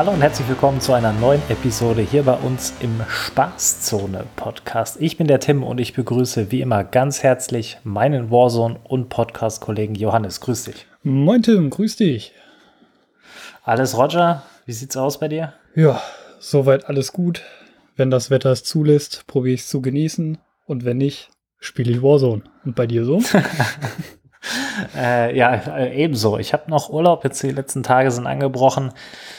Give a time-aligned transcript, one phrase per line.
[0.00, 4.96] Hallo und herzlich willkommen zu einer neuen Episode hier bei uns im Spaßzone Podcast.
[4.98, 9.94] Ich bin der Tim und ich begrüße wie immer ganz herzlich meinen Warzone und Podcast-Kollegen
[9.94, 10.40] Johannes.
[10.40, 10.86] Grüß dich.
[11.02, 12.32] Moin Tim, grüß dich.
[13.62, 15.52] Alles Roger, wie sieht's aus bei dir?
[15.74, 16.00] Ja,
[16.38, 17.42] soweit alles gut.
[17.94, 21.28] Wenn das Wetter es zulässt, probiere ich es zu genießen und wenn nicht,
[21.58, 22.40] spiele ich Warzone.
[22.64, 23.22] Und bei dir so?
[24.96, 26.38] äh, ja, äh, ebenso.
[26.38, 28.92] Ich habe noch Urlaub, jetzt die letzten Tage sind angebrochen.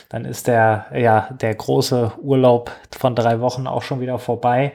[0.10, 4.74] Dann ist der, ja, der große Urlaub von drei Wochen auch schon wieder vorbei.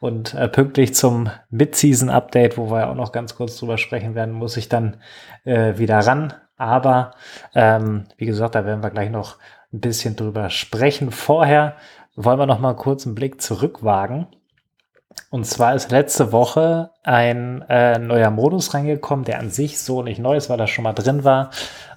[0.00, 4.56] Und äh, pünktlich zum Mid-Season-Update, wo wir auch noch ganz kurz drüber sprechen werden, muss
[4.56, 4.96] ich dann
[5.44, 6.34] äh, wieder ran.
[6.56, 7.12] Aber
[7.54, 9.36] ähm, wie gesagt, da werden wir gleich noch
[9.72, 11.10] ein bisschen drüber sprechen.
[11.10, 11.76] Vorher
[12.16, 14.26] wollen wir noch mal kurz einen Blick zurückwagen
[15.30, 20.18] und zwar ist letzte Woche ein äh, neuer Modus reingekommen, der an sich so nicht
[20.18, 21.50] neu ist, weil er schon mal drin war.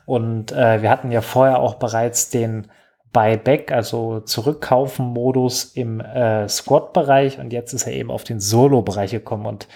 [0.06, 2.68] Und äh, wir hatten ja vorher auch bereits den
[3.12, 9.48] Buyback, also Zurückkaufen-Modus im äh, Squad-Bereich und jetzt ist er eben auf den Solo-Bereich gekommen.
[9.48, 9.68] Und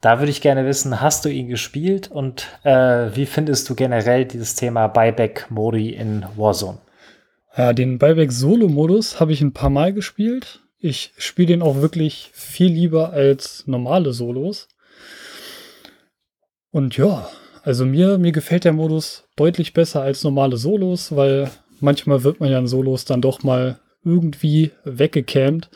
[0.00, 4.26] da würde ich gerne wissen, hast du ihn gespielt und äh, wie findest du generell
[4.26, 6.78] dieses Thema Buyback-Modi in Warzone?
[7.56, 12.72] Ja, den Buyback-Solo-Modus habe ich ein paar Mal gespielt ich spiele den auch wirklich viel
[12.72, 14.68] lieber als normale Solos.
[16.72, 17.30] Und ja,
[17.62, 22.50] also mir, mir gefällt der Modus deutlich besser als normale Solos, weil manchmal wird man
[22.50, 25.70] ja in Solos dann doch mal irgendwie weggecampt.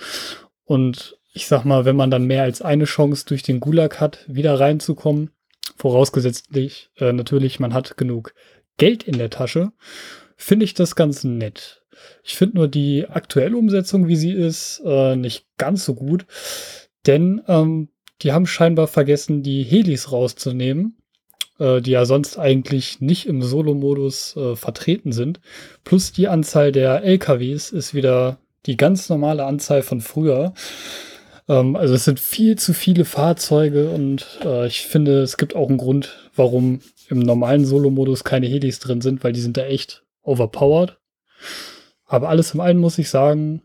[0.65, 4.25] Und ich sag mal, wenn man dann mehr als eine Chance durch den Gulag hat,
[4.27, 5.31] wieder reinzukommen,
[5.77, 8.35] vorausgesetzt äh, natürlich, man hat genug
[8.77, 9.71] Geld in der Tasche,
[10.37, 11.86] finde ich das ganz nett.
[12.23, 16.27] Ich finde nur die aktuelle Umsetzung, wie sie ist, äh, nicht ganz so gut.
[17.07, 17.89] Denn ähm,
[18.23, 20.97] die haben scheinbar vergessen, die Helis rauszunehmen,
[21.59, 25.41] äh, die ja sonst eigentlich nicht im Solo-Modus äh, vertreten sind.
[25.85, 30.55] Plus die Anzahl der LKWs ist wieder die ganz normale Anzahl von früher.
[31.49, 35.69] Ähm, also es sind viel zu viele Fahrzeuge und äh, ich finde, es gibt auch
[35.69, 40.05] einen Grund, warum im normalen Solo-Modus keine Helis drin sind, weil die sind da echt
[40.23, 40.99] overpowered.
[42.07, 43.63] Aber alles im einen muss ich sagen,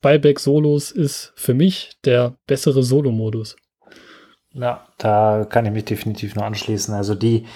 [0.00, 3.56] Buyback Solos ist für mich der bessere Solo-Modus.
[4.54, 6.94] Ja, da kann ich mich definitiv nur anschließen.
[6.94, 7.46] Also die,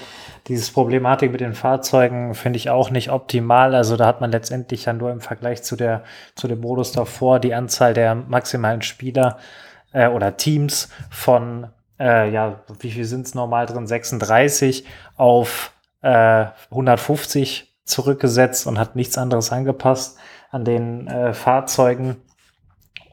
[0.47, 3.75] dieses Problematik mit den Fahrzeugen finde ich auch nicht optimal.
[3.75, 6.05] Also da hat man letztendlich ja nur im Vergleich zu der,
[6.37, 9.39] zu dem Modus davor die Anzahl der maximalen Spieler
[9.93, 11.69] äh, oder Teams von,
[12.01, 13.87] äh, ja, wie viel sind es normal drin?
[13.87, 20.19] 36 auf äh, 150 zurückgesetzt und hat nichts anderes angepasst
[20.51, 22.17] an den äh, Fahrzeugen.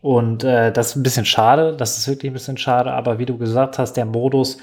[0.01, 3.25] Und äh, das ist ein bisschen schade, das ist wirklich ein bisschen schade, aber wie
[3.25, 4.57] du gesagt hast, der Modus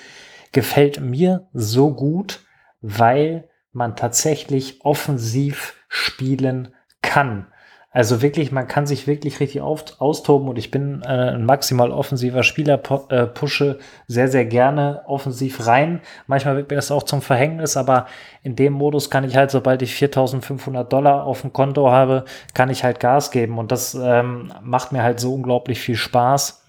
[0.53, 2.41] gefällt mir so gut,
[2.83, 7.47] weil man tatsächlich offensiv spielen kann.
[7.93, 11.91] Also wirklich, man kann sich wirklich richtig auf, austoben und ich bin äh, ein maximal
[11.91, 16.01] offensiver Spieler, äh, pushe sehr, sehr gerne offensiv rein.
[16.29, 18.07] Manchmal wird mir das auch zum Verhängnis, aber
[18.45, 22.71] in dem Modus kann ich halt, sobald ich 4500 Dollar auf dem Konto habe, kann
[22.71, 26.60] ich halt Gas geben und das ähm, macht mir halt so unglaublich viel Spaß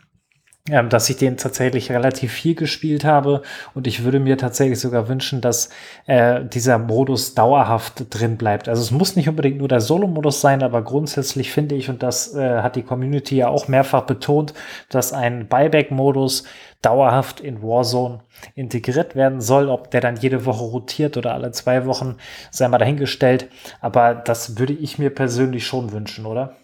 [0.69, 3.41] ähm, dass ich den tatsächlich relativ viel gespielt habe
[3.73, 5.69] und ich würde mir tatsächlich sogar wünschen, dass
[6.05, 8.69] äh, dieser Modus dauerhaft drin bleibt.
[8.69, 12.35] Also es muss nicht unbedingt nur der Solo-Modus sein, aber grundsätzlich finde ich, und das
[12.35, 14.53] äh, hat die Community ja auch mehrfach betont,
[14.89, 16.43] dass ein Buyback-Modus
[16.81, 18.19] dauerhaft in Warzone
[18.55, 19.69] integriert werden soll.
[19.69, 22.17] Ob der dann jede Woche rotiert oder alle zwei Wochen,
[22.49, 23.49] sei mal dahingestellt.
[23.81, 26.55] Aber das würde ich mir persönlich schon wünschen, oder?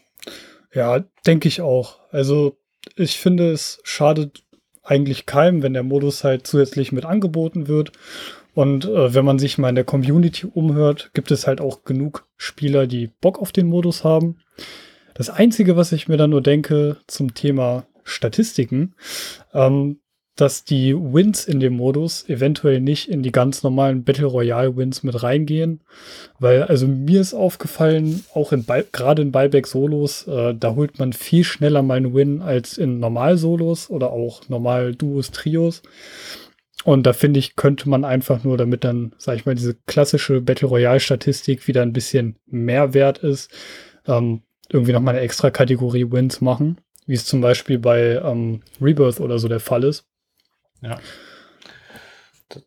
[0.73, 1.97] Ja, denke ich auch.
[2.11, 2.57] Also
[2.95, 4.43] ich finde, es schadet
[4.83, 7.91] eigentlich keinem, wenn der Modus halt zusätzlich mit angeboten wird.
[8.53, 12.27] Und äh, wenn man sich mal in der Community umhört, gibt es halt auch genug
[12.37, 14.37] Spieler, die Bock auf den Modus haben.
[15.13, 18.95] Das Einzige, was ich mir dann nur denke zum Thema Statistiken,
[19.53, 19.99] ähm,
[20.37, 25.03] dass die Wins in dem Modus eventuell nicht in die ganz normalen Battle Royale Wins
[25.03, 25.81] mit reingehen,
[26.39, 31.11] weil also mir ist aufgefallen, auch in gerade in Buyback Solos, äh, da holt man
[31.11, 35.81] viel schneller mal einen Win als in Normal Solos oder auch Normal Duos, Trios.
[36.83, 40.39] Und da finde ich, könnte man einfach nur, damit dann, sag ich mal, diese klassische
[40.39, 43.51] Battle Royale Statistik wieder ein bisschen mehr wert ist,
[44.05, 49.19] ähm, irgendwie nochmal eine extra Kategorie Wins machen, wie es zum Beispiel bei ähm, Rebirth
[49.19, 50.05] oder so der Fall ist.
[50.81, 50.97] Ja.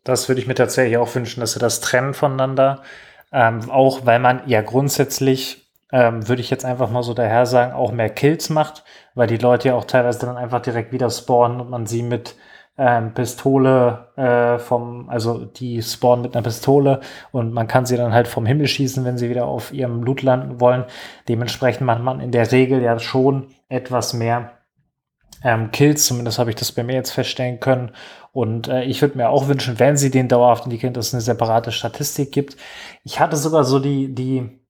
[0.03, 2.83] Das würde ich mir tatsächlich auch wünschen, dass sie das trennen voneinander.
[3.31, 7.73] Ähm, auch weil man ja grundsätzlich, ähm, würde ich jetzt einfach mal so daher sagen,
[7.73, 8.83] auch mehr Kills macht,
[9.15, 12.35] weil die Leute ja auch teilweise dann einfach direkt wieder spawnen und man sie mit
[12.77, 18.13] ähm, Pistole äh, vom, also die spawnen mit einer Pistole und man kann sie dann
[18.13, 20.85] halt vom Himmel schießen, wenn sie wieder auf ihrem Loot landen wollen.
[21.27, 24.51] Dementsprechend macht man in der Regel ja schon etwas mehr
[25.43, 27.91] ähm, Kills, zumindest habe ich das bei mir jetzt feststellen können.
[28.31, 31.21] Und äh, ich würde mir auch wünschen, wenn sie den dauerhaft integrieren, dass es eine
[31.21, 32.57] separate Statistik gibt.
[33.03, 34.61] Ich hatte sogar so die, die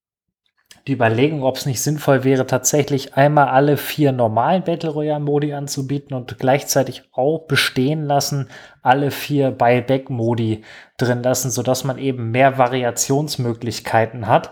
[0.88, 5.54] die Überlegung, ob es nicht sinnvoll wäre, tatsächlich einmal alle vier normalen Battle Royale Modi
[5.54, 8.50] anzubieten und gleichzeitig auch bestehen lassen,
[8.82, 10.64] alle vier Buyback Modi
[10.98, 14.50] drin lassen, sodass man eben mehr Variationsmöglichkeiten hat.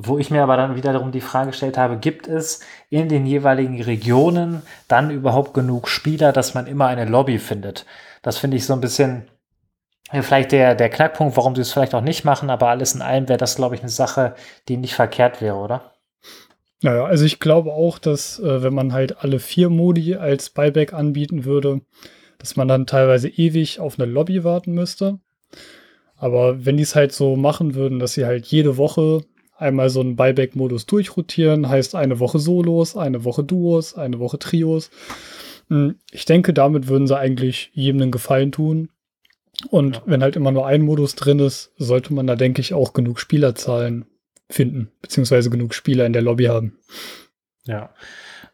[0.00, 3.82] Wo ich mir aber dann wiederum die Frage gestellt habe, gibt es in den jeweiligen
[3.82, 7.84] Regionen dann überhaupt genug Spieler, dass man immer eine Lobby findet?
[8.22, 9.24] Das finde ich so ein bisschen
[10.12, 13.28] vielleicht der, der Knackpunkt, warum sie es vielleicht auch nicht machen, aber alles in allem
[13.28, 14.36] wäre das, glaube ich, eine Sache,
[14.68, 15.94] die nicht verkehrt wäre, oder?
[16.80, 20.92] Naja, also ich glaube auch, dass äh, wenn man halt alle vier Modi als Buyback
[20.92, 21.80] anbieten würde,
[22.38, 25.18] dass man dann teilweise ewig auf eine Lobby warten müsste.
[26.14, 29.24] Aber wenn die es halt so machen würden, dass sie halt jede Woche
[29.58, 34.90] einmal so einen Buyback-Modus durchrotieren, heißt eine Woche Solos, eine Woche Duos, eine Woche Trios.
[35.68, 38.88] Hm, ich denke, damit würden sie eigentlich jedem einen Gefallen tun.
[39.70, 40.02] Und ja.
[40.06, 43.18] wenn halt immer nur ein Modus drin ist, sollte man da, denke ich, auch genug
[43.18, 44.06] Spielerzahlen
[44.48, 46.78] finden, beziehungsweise genug Spieler in der Lobby haben.
[47.64, 47.90] Ja.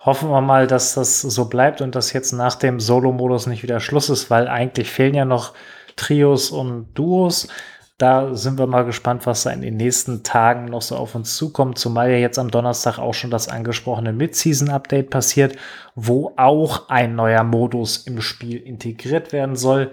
[0.00, 3.80] Hoffen wir mal, dass das so bleibt und dass jetzt nach dem Solo-Modus nicht wieder
[3.80, 5.54] Schluss ist, weil eigentlich fehlen ja noch
[5.96, 7.48] Trios und Duos.
[7.96, 11.36] Da sind wir mal gespannt, was da in den nächsten Tagen noch so auf uns
[11.36, 15.56] zukommt, zumal ja jetzt am Donnerstag auch schon das angesprochene Mid-Season-Update passiert,
[15.94, 19.92] wo auch ein neuer Modus im Spiel integriert werden soll.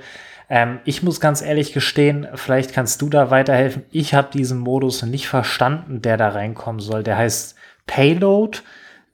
[0.49, 3.83] Ähm, ich muss ganz ehrlich gestehen, vielleicht kannst du da weiterhelfen.
[3.91, 7.03] Ich habe diesen Modus nicht verstanden, der da reinkommen soll.
[7.03, 7.55] Der heißt
[7.85, 8.59] Payload.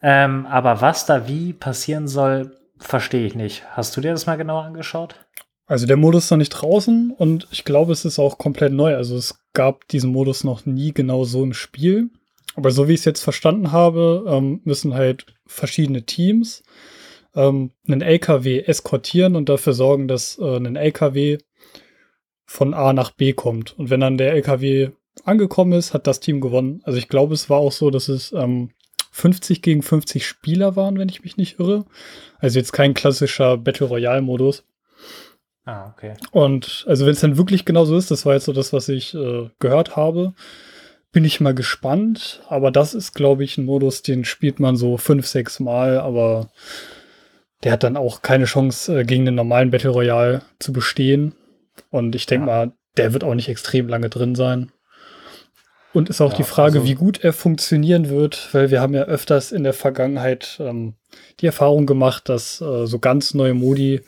[0.01, 3.65] Ähm, aber was da wie passieren soll, verstehe ich nicht.
[3.71, 5.26] Hast du dir das mal genauer angeschaut?
[5.67, 8.95] Also der Modus ist noch nicht draußen und ich glaube, es ist auch komplett neu.
[8.95, 12.09] Also es gab diesen Modus noch nie genau so im Spiel.
[12.55, 16.63] Aber so wie ich es jetzt verstanden habe, ähm, müssen halt verschiedene Teams
[17.35, 21.37] ähm, einen LKW eskortieren und dafür sorgen, dass äh, ein LKW
[22.45, 23.77] von A nach B kommt.
[23.77, 24.89] Und wenn dann der LKW
[25.25, 26.81] angekommen ist, hat das Team gewonnen.
[26.83, 28.71] Also ich glaube, es war auch so, dass es ähm,
[29.11, 31.85] 50 gegen 50 Spieler waren, wenn ich mich nicht irre.
[32.39, 34.63] Also jetzt kein klassischer Battle Royale Modus.
[35.67, 36.13] Ah, okay.
[36.31, 38.87] Und also wenn es dann wirklich genau so ist, das war jetzt so das, was
[38.87, 40.33] ich äh, gehört habe,
[41.11, 42.41] bin ich mal gespannt.
[42.47, 46.49] Aber das ist, glaube ich, ein Modus, den spielt man so fünf, sechs Mal, aber
[47.63, 51.35] der hat dann auch keine Chance, äh, gegen den normalen Battle Royale zu bestehen.
[51.89, 52.55] Und ich denke ja.
[52.55, 54.71] mal, der wird auch nicht extrem lange drin sein.
[55.91, 58.93] Und ist auch ja, die Frage, also wie gut er funktionieren wird, weil wir haben
[58.93, 60.93] ja öfters in der Vergangenheit ähm,
[61.41, 64.01] die Erfahrung gemacht, dass äh, so ganz neue Modi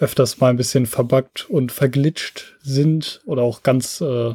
[0.00, 4.34] öfters mal ein bisschen verbuggt und verglitscht sind oder auch ganz äh,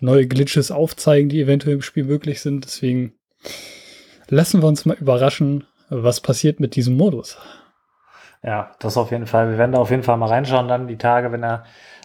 [0.00, 2.64] neue Glitches aufzeigen, die eventuell im Spiel möglich sind.
[2.64, 3.12] Deswegen
[4.28, 7.36] lassen wir uns mal überraschen, was passiert mit diesem Modus.
[8.42, 9.50] Ja, das auf jeden Fall.
[9.50, 11.64] Wir werden da auf jeden Fall mal reinschauen dann die Tage, wenn er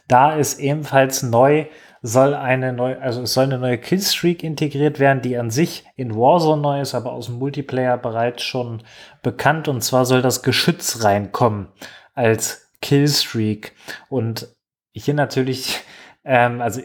[0.09, 0.59] da ist.
[0.59, 1.65] Ebenfalls neu
[2.01, 6.15] soll eine neue, also es soll eine neue Killstreak integriert werden, die an sich in
[6.15, 8.83] Warzone neu ist, aber aus dem Multiplayer bereits schon
[9.23, 9.69] bekannt.
[9.69, 11.69] Und zwar soll das Geschütz reinkommen
[12.13, 13.73] als Killstreak.
[14.09, 14.47] Und
[14.93, 15.79] hier natürlich,
[16.23, 16.81] ähm, also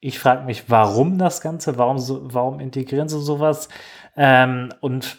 [0.00, 3.68] ich frage mich, warum das Ganze, warum so, warum integrieren sie sowas?
[4.16, 5.16] Ähm, und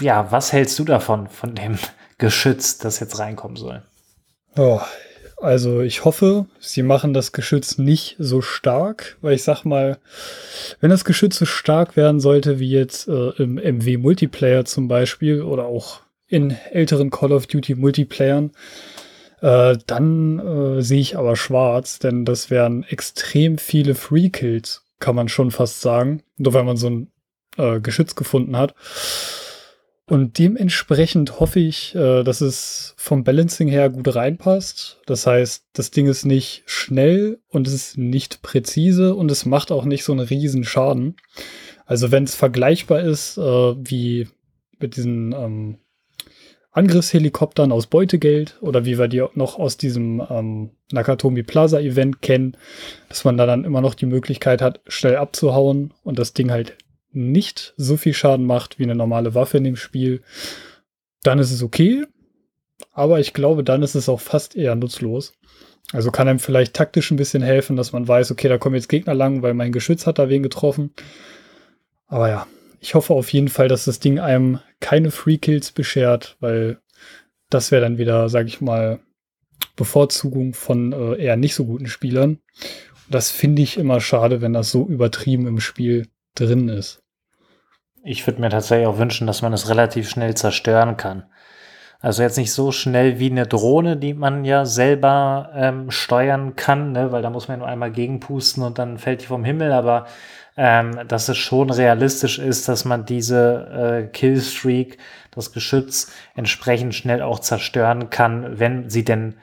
[0.00, 1.78] ja, was hältst du davon, von dem
[2.18, 3.82] Geschütz, das jetzt reinkommen soll?
[4.56, 4.80] Oh,
[5.40, 9.98] also ich hoffe, sie machen das Geschütz nicht so stark, weil ich sag mal,
[10.80, 15.42] wenn das Geschütz so stark werden sollte, wie jetzt äh, im MW Multiplayer zum Beispiel
[15.42, 16.00] oder auch
[16.30, 18.52] in älteren Call of Duty Multiplayern,
[19.42, 25.16] äh, dann äh, sehe ich aber schwarz, denn das wären extrem viele Free Kills, kann
[25.16, 27.10] man schon fast sagen, nur weil man so ein
[27.56, 28.74] äh, Geschütz gefunden hat.
[30.06, 35.00] Und dementsprechend hoffe ich, äh, dass es vom Balancing her gut reinpasst.
[35.06, 39.70] Das heißt, das Ding ist nicht schnell und es ist nicht präzise und es macht
[39.70, 41.16] auch nicht so einen riesen Schaden.
[41.86, 44.28] Also wenn es vergleichbar ist äh, wie
[44.80, 45.78] mit diesen ähm,
[46.72, 52.56] Angriffshelikoptern aus Beutegeld oder wie wir die noch aus diesem ähm, Nakatomi Plaza Event kennen,
[53.08, 56.76] dass man da dann immer noch die Möglichkeit hat, schnell abzuhauen und das Ding halt
[57.12, 60.22] nicht so viel Schaden macht wie eine normale Waffe in dem Spiel,
[61.24, 62.04] dann ist es okay.
[62.92, 65.34] Aber ich glaube, dann ist es auch fast eher nutzlos.
[65.92, 68.88] Also kann einem vielleicht taktisch ein bisschen helfen, dass man weiß, okay, da kommen jetzt
[68.88, 70.92] Gegner lang, weil mein Geschütz hat da wen getroffen.
[72.06, 72.46] Aber ja,
[72.80, 76.80] ich hoffe auf jeden Fall, dass das Ding einem keine Free Kills beschert, weil
[77.50, 79.00] das wäre dann wieder, sag ich mal,
[79.76, 82.30] Bevorzugung von äh, eher nicht so guten Spielern.
[82.30, 87.02] Und das finde ich immer schade, wenn das so übertrieben im Spiel drin ist.
[88.02, 91.24] Ich würde mir tatsächlich auch wünschen, dass man es relativ schnell zerstören kann.
[92.02, 96.92] Also jetzt nicht so schnell wie eine Drohne, die man ja selber ähm, steuern kann,
[96.92, 97.12] ne?
[97.12, 100.06] weil da muss man nur einmal gegenpusten und dann fällt die vom Himmel, aber
[100.62, 104.98] ähm, dass es schon realistisch ist, dass man diese äh, Killstreak,
[105.30, 109.36] das Geschütz, entsprechend schnell auch zerstören kann, wenn sie denn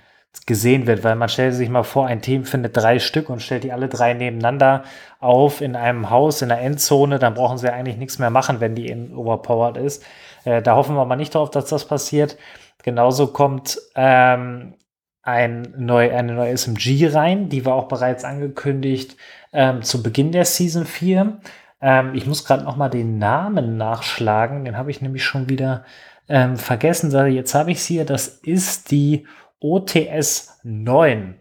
[0.46, 3.64] gesehen wird, weil man stellt sich mal vor, ein Team findet drei Stück und stellt
[3.64, 4.84] die alle drei nebeneinander
[5.20, 8.76] auf in einem Haus, in der Endzone, dann brauchen sie eigentlich nichts mehr machen, wenn
[8.76, 10.06] die in overpowered ist.
[10.46, 12.38] Äh, da hoffen wir mal nicht drauf, dass das passiert.
[12.84, 14.76] Genauso kommt ähm,
[15.24, 19.18] ein neu, eine neue SMG rein, die war auch bereits angekündigt
[19.54, 21.39] ähm, zu Beginn der Season 4.
[21.82, 25.86] Ähm, ich muss gerade noch mal den Namen nachschlagen, den habe ich nämlich schon wieder
[26.27, 27.12] ähm, vergessen.
[27.32, 29.25] Jetzt habe ich es hier, das ist die
[29.60, 31.39] OTS 9.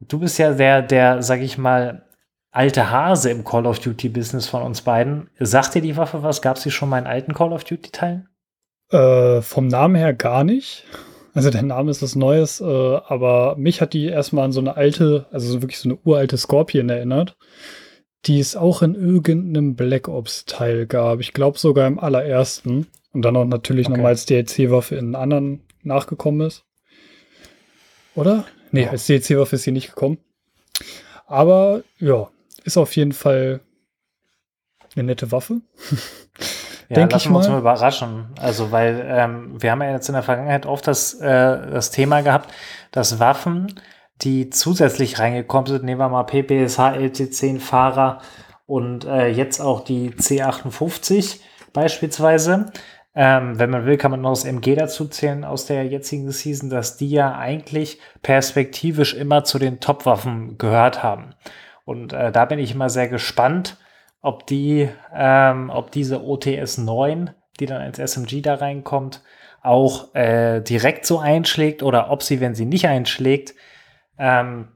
[0.00, 2.06] Du bist ja der, der, sag ich mal,
[2.50, 5.28] alte Hase im Call of Duty Business von uns beiden.
[5.38, 6.42] Sagt dir die Waffe was?
[6.42, 8.28] Gab es die schon mal in alten Call of Duty Teilen?
[8.90, 10.84] Äh, vom Namen her gar nicht.
[11.36, 14.78] Also der Name ist was Neues, äh, aber mich hat die erstmal an so eine
[14.78, 17.36] alte, also so wirklich so eine uralte Scorpion erinnert,
[18.24, 21.20] die es auch in irgendeinem Black Ops Teil gab.
[21.20, 22.86] Ich glaube sogar im allerersten.
[23.12, 23.96] Und dann auch natürlich okay.
[23.96, 26.64] nochmal als DLC-Waffe in anderen nachgekommen ist.
[28.14, 28.46] Oder?
[28.72, 28.90] Nee, ja.
[28.90, 30.16] als DLC-Waffe ist sie nicht gekommen.
[31.26, 32.30] Aber ja,
[32.64, 33.60] ist auf jeden Fall
[34.94, 35.60] eine nette Waffe.
[36.88, 38.26] Ja, Denk lassen ich wir uns mal überraschen.
[38.40, 41.26] Also, weil ähm, wir haben ja jetzt in der Vergangenheit oft das, äh,
[41.70, 42.52] das Thema gehabt,
[42.92, 43.74] dass Waffen,
[44.22, 48.20] die zusätzlich reingekommen sind, nehmen wir mal PPSH, LT10 Fahrer
[48.66, 51.40] und äh, jetzt auch die C58
[51.72, 52.66] beispielsweise,
[53.14, 56.68] ähm, wenn man will, kann man noch das MG dazu zählen aus der jetzigen Season,
[56.68, 61.34] dass die ja eigentlich perspektivisch immer zu den Top-Waffen gehört haben.
[61.84, 63.78] Und äh, da bin ich immer sehr gespannt,
[64.26, 67.30] ob die, ähm, ob diese OTS 9,
[67.60, 69.22] die dann als SMG da reinkommt,
[69.62, 73.54] auch äh, direkt so einschlägt oder ob sie, wenn sie nicht einschlägt,
[74.18, 74.68] ähm,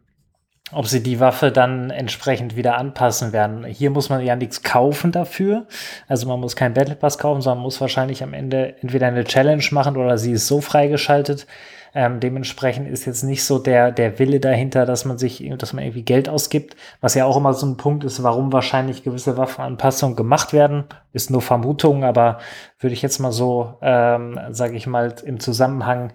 [0.73, 3.65] ob sie die Waffe dann entsprechend wieder anpassen werden.
[3.65, 5.67] Hier muss man ja nichts kaufen dafür.
[6.09, 9.65] Also man muss keinen Battle Pass kaufen, sondern muss wahrscheinlich am Ende entweder eine Challenge
[9.73, 11.47] machen oder sie ist so freigeschaltet.
[11.93, 15.85] Ähm, dementsprechend ist jetzt nicht so der, der Wille dahinter, dass man sich, dass man
[15.85, 20.15] irgendwie Geld ausgibt, was ja auch immer so ein Punkt ist, warum wahrscheinlich gewisse Waffenanpassungen
[20.15, 20.85] gemacht werden.
[21.13, 22.39] Ist nur Vermutung, aber
[22.79, 26.13] würde ich jetzt mal so, ähm, sage ich mal, im Zusammenhang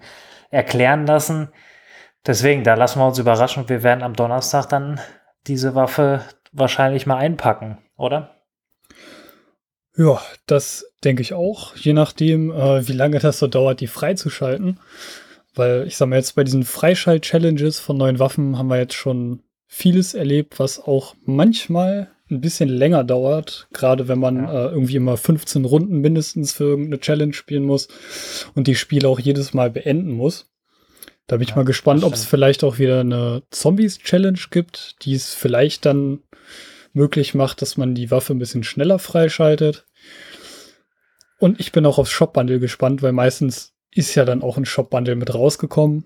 [0.50, 1.48] erklären lassen.
[2.26, 3.68] Deswegen, da lassen wir uns überraschen.
[3.68, 5.00] Wir werden am Donnerstag dann
[5.46, 8.36] diese Waffe wahrscheinlich mal einpacken, oder?
[9.96, 11.76] Ja, das denke ich auch.
[11.76, 14.80] Je nachdem, äh, wie lange das so dauert, die freizuschalten.
[15.54, 19.42] Weil ich sag mal, jetzt bei diesen Freischalt-Challenges von neuen Waffen haben wir jetzt schon
[19.66, 24.66] vieles erlebt, was auch manchmal ein bisschen länger dauert, gerade wenn man ja.
[24.66, 27.88] äh, irgendwie immer 15 Runden mindestens für irgendeine Challenge spielen muss
[28.54, 30.50] und die Spiele auch jedes Mal beenden muss.
[31.26, 35.14] Da bin ich ja, mal gespannt, ob es vielleicht auch wieder eine Zombies-Challenge gibt, die
[35.14, 36.20] es vielleicht dann
[36.92, 39.84] möglich macht, dass man die Waffe ein bisschen schneller freischaltet.
[41.38, 45.16] Und ich bin auch aufs Shop-Bundle gespannt, weil meistens ist ja dann auch ein Shop-Bundle
[45.16, 46.04] mit rausgekommen.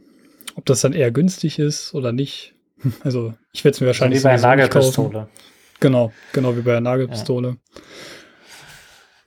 [0.56, 2.54] Ob das dann eher günstig ist oder nicht.
[3.04, 5.28] Also ich werde es mir wahrscheinlich wie bei einer Nagelpistole.
[5.80, 7.58] Genau, genau wie bei einer Nagelpistole.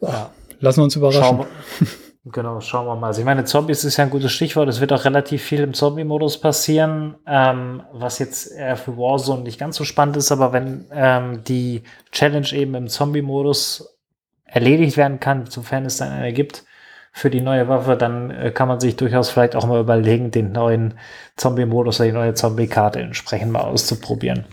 [0.01, 0.09] Ja.
[0.09, 0.33] Ja.
[0.59, 1.21] Lassen wir uns überraschen.
[1.21, 1.47] Schauen,
[2.25, 3.07] Genau, schauen wir mal.
[3.07, 4.69] Also ich meine, Zombies ist ja ein gutes Stichwort.
[4.69, 9.59] Es wird auch relativ viel im Zombie-Modus passieren, ähm, was jetzt eher für Warzone nicht
[9.59, 13.99] ganz so spannend ist, aber wenn ähm, die Challenge eben im Zombie-Modus
[14.45, 16.63] erledigt werden kann, sofern es dann eine gibt
[17.11, 20.53] für die neue Waffe, dann äh, kann man sich durchaus vielleicht auch mal überlegen, den
[20.53, 20.93] neuen
[21.35, 24.45] Zombie-Modus oder die neue Zombie-Karte entsprechend mal auszuprobieren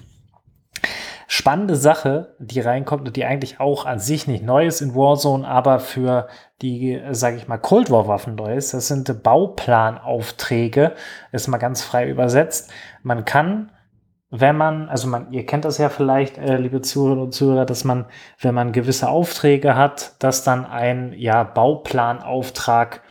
[1.32, 5.46] spannende Sache, die reinkommt und die eigentlich auch an sich nicht neu ist in Warzone,
[5.46, 6.26] aber für
[6.60, 8.74] die, sage ich mal, Cold War Waffen neu ist.
[8.74, 10.92] Das sind Bauplanaufträge,
[11.30, 12.72] ist mal ganz frei übersetzt.
[13.04, 13.70] Man kann
[14.32, 17.82] wenn man, also man, ihr kennt das ja vielleicht, äh, liebe Zuhörer und Zuhörer, dass
[17.82, 18.06] man,
[18.40, 23.02] wenn man gewisse Aufträge hat, dass dann ein ja, Bauplanauftrag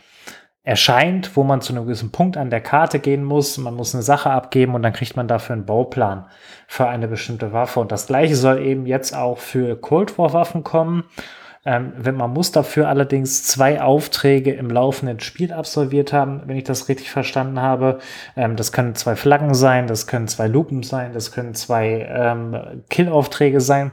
[0.62, 3.56] erscheint, wo man zu einem gewissen Punkt an der Karte gehen muss.
[3.58, 6.26] Man muss eine Sache abgeben und dann kriegt man dafür einen Bauplan
[6.66, 7.80] für eine bestimmte Waffe.
[7.80, 11.04] Und das gleiche soll eben jetzt auch für Cold War Waffen kommen.
[11.66, 16.64] Ähm, wenn man muss dafür allerdings zwei Aufträge im laufenden Spiel absolviert haben, wenn ich
[16.64, 17.98] das richtig verstanden habe.
[18.34, 22.82] Ähm, das können zwei Flaggen sein, das können zwei Lupen sein, das können zwei ähm,
[22.88, 23.92] Kill-Aufträge sein.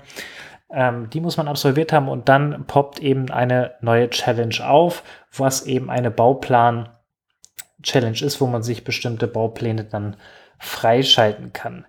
[0.70, 5.04] Ähm, die muss man absolviert haben und dann poppt eben eine neue Challenge auf,
[5.36, 10.18] was eben eine Bauplan-Challenge ist, wo man sich bestimmte Baupläne dann
[10.60, 11.86] freischalten kann.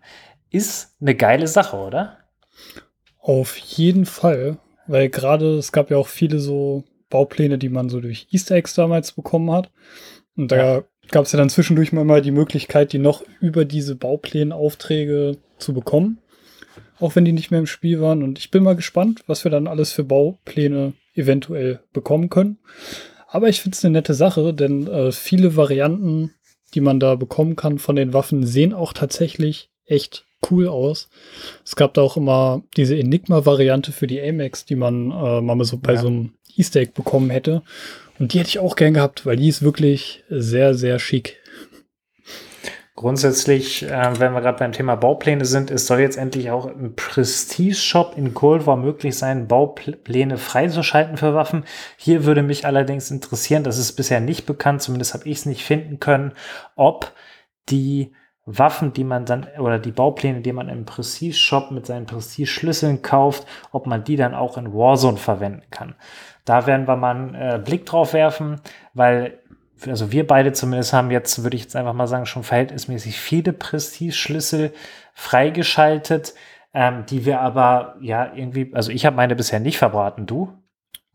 [0.51, 2.19] Ist eine geile Sache, oder?
[3.19, 8.01] Auf jeden Fall, weil gerade es gab ja auch viele so Baupläne, die man so
[8.01, 9.71] durch Easter Eggs damals bekommen hat.
[10.37, 10.85] Und da ja.
[11.11, 16.19] gab es ja dann zwischendurch mal die Möglichkeit, die noch über diese Bauplänen-Aufträge zu bekommen.
[17.01, 18.23] Auch wenn die nicht mehr im Spiel waren.
[18.23, 22.59] Und ich bin mal gespannt, was wir dann alles für Baupläne eventuell bekommen können.
[23.29, 26.33] Aber ich finde es eine nette Sache, denn äh, viele Varianten,
[26.75, 31.09] die man da bekommen kann von den Waffen, sehen auch tatsächlich echt cool aus.
[31.65, 35.79] Es gab da auch immer diese Enigma-Variante für die Amex, die man äh, mal so
[35.79, 36.01] bei ja.
[36.01, 37.63] so einem Easter Egg bekommen hätte.
[38.19, 41.38] Und die hätte ich auch gern gehabt, weil die ist wirklich sehr, sehr schick.
[42.99, 46.97] Grundsätzlich, äh, wenn wir gerade beim Thema Baupläne sind, es soll jetzt endlich auch im
[46.97, 51.63] Prestige-Shop in Cold War möglich sein, Baupläne freizuschalten für Waffen.
[51.97, 55.65] Hier würde mich allerdings interessieren, das ist bisher nicht bekannt, zumindest habe ich es nicht
[55.65, 56.33] finden können,
[56.75, 57.13] ob
[57.69, 63.03] die Waffen, die man dann, oder die Baupläne, die man im Prestige-Shop mit seinen Prestige-Schlüsseln
[63.03, 65.95] kauft, ob man die dann auch in Warzone verwenden kann.
[66.45, 68.61] Da werden wir mal einen äh, Blick drauf werfen,
[68.93, 69.39] weil,
[69.87, 73.53] also wir beide zumindest haben jetzt, würde ich jetzt einfach mal sagen, schon verhältnismäßig viele
[73.53, 74.73] Prestige-Schlüssel
[75.15, 76.35] freigeschaltet,
[76.75, 80.53] ähm, die wir aber ja irgendwie, also ich habe meine bisher nicht verbraten, du?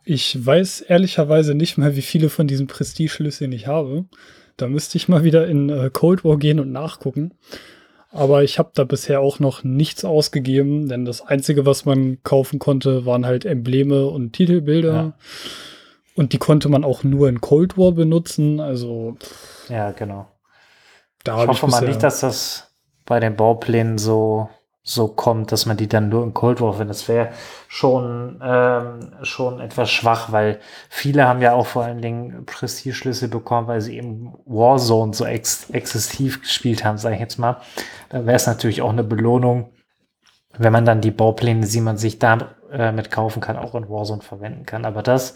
[0.06, 4.06] Ich weiß ehrlicherweise nicht mal, wie viele von diesen Prestige-Schlüsseln ich habe.
[4.58, 7.34] Da müsste ich mal wieder in äh, Cold War gehen und nachgucken.
[8.12, 12.60] Aber ich habe da bisher auch noch nichts ausgegeben, denn das Einzige, was man kaufen
[12.60, 14.94] konnte, waren halt Embleme und Titelbilder.
[14.94, 15.14] Ja.
[16.16, 18.60] Und die konnte man auch nur in Cold War benutzen.
[18.60, 19.18] Also.
[19.70, 20.28] Ja, genau.
[21.24, 22.72] Da ich hoffe ich mal nicht, dass das
[23.06, 24.50] bei den Bauplänen so
[24.86, 26.98] so kommt, dass man die dann nur in Cold War findet.
[26.98, 27.30] Das wäre
[27.70, 33.68] schon, ähm, schon etwas schwach, weil viele haben ja auch vor allen Dingen Prestige-Schlüssel bekommen,
[33.68, 37.62] weil sie eben Warzone so ex exzessiv gespielt haben, sage ich jetzt mal.
[38.10, 39.72] Da wäre es natürlich auch eine Belohnung,
[40.58, 43.90] wenn man dann die Baupläne, die man sich da äh, mit kaufen kann, auch in
[43.90, 44.84] Warzone verwenden kann.
[44.84, 45.34] Aber das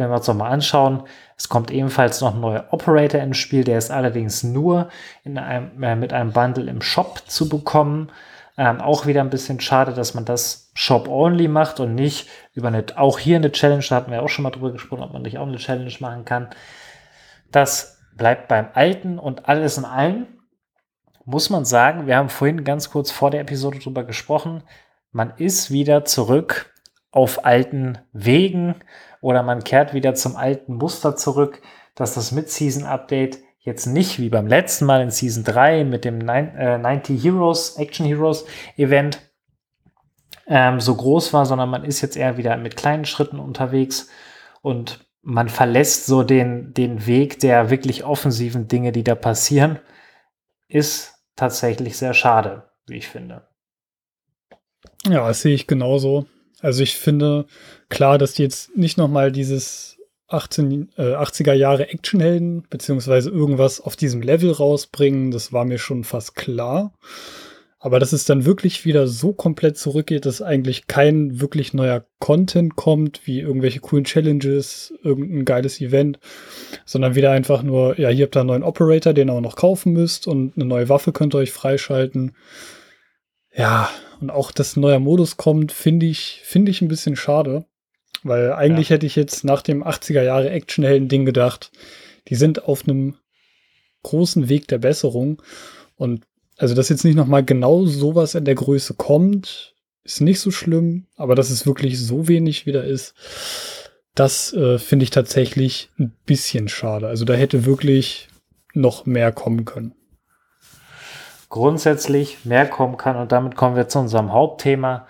[0.00, 1.04] wenn wir uns nochmal anschauen,
[1.36, 4.88] es kommt ebenfalls noch ein neuer Operator ins Spiel, der ist allerdings nur
[5.24, 8.10] in einem, äh, mit einem Bundle im Shop zu bekommen.
[8.58, 12.84] Ähm, auch wieder ein bisschen schade, dass man das Shop-only macht und nicht über eine,
[12.96, 15.38] auch hier eine Challenge, da hatten wir auch schon mal drüber gesprochen, ob man nicht
[15.38, 16.48] auch eine Challenge machen kann.
[17.52, 20.26] Das bleibt beim Alten und alles in allem
[21.24, 24.62] muss man sagen, wir haben vorhin ganz kurz vor der Episode drüber gesprochen,
[25.12, 26.72] man ist wieder zurück
[27.10, 28.76] auf alten Wegen
[29.20, 31.60] oder man kehrt wieder zum alten Muster zurück,
[31.94, 37.16] dass das Mid-Season-Update jetzt nicht wie beim letzten Mal in Season 3 mit dem 90
[37.16, 38.46] äh, Heroes, Action Heroes
[38.76, 39.20] Event
[40.46, 44.08] ähm, so groß war, sondern man ist jetzt eher wieder mit kleinen Schritten unterwegs
[44.62, 49.78] und man verlässt so den, den Weg der wirklich offensiven Dinge, die da passieren,
[50.68, 53.48] ist tatsächlich sehr schade, wie ich finde.
[55.04, 56.26] Ja, das sehe ich genauso.
[56.60, 57.46] Also ich finde
[57.88, 63.80] klar, dass die jetzt nicht noch mal dieses 18, äh, 80er Jahre Actionhelden beziehungsweise irgendwas
[63.80, 66.92] auf diesem Level rausbringen, das war mir schon fast klar.
[67.82, 72.76] Aber dass es dann wirklich wieder so komplett zurückgeht, dass eigentlich kein wirklich neuer Content
[72.76, 76.18] kommt, wie irgendwelche coolen Challenges, irgendein geiles Event,
[76.84, 79.56] sondern wieder einfach nur, ja, hier habt ihr einen neuen Operator, den ihr auch noch
[79.56, 82.32] kaufen müsst und eine neue Waffe könnt ihr euch freischalten.
[83.54, 87.64] Ja, und auch, dass ein neuer Modus kommt, finde ich, finde ich ein bisschen schade.
[88.22, 88.94] Weil eigentlich ja.
[88.94, 91.72] hätte ich jetzt nach dem 80er Jahre Actionhelden-Ding gedacht,
[92.28, 93.16] die sind auf einem
[94.02, 95.42] großen Weg der Besserung.
[95.96, 96.24] Und
[96.58, 101.06] also, dass jetzt nicht nochmal genau sowas in der Größe kommt, ist nicht so schlimm,
[101.16, 103.14] aber dass es wirklich so wenig wieder ist,
[104.14, 107.06] das äh, finde ich tatsächlich ein bisschen schade.
[107.06, 108.28] Also da hätte wirklich
[108.74, 109.94] noch mehr kommen können.
[111.50, 115.06] Grundsätzlich mehr kommen kann und damit kommen wir zu unserem Hauptthema,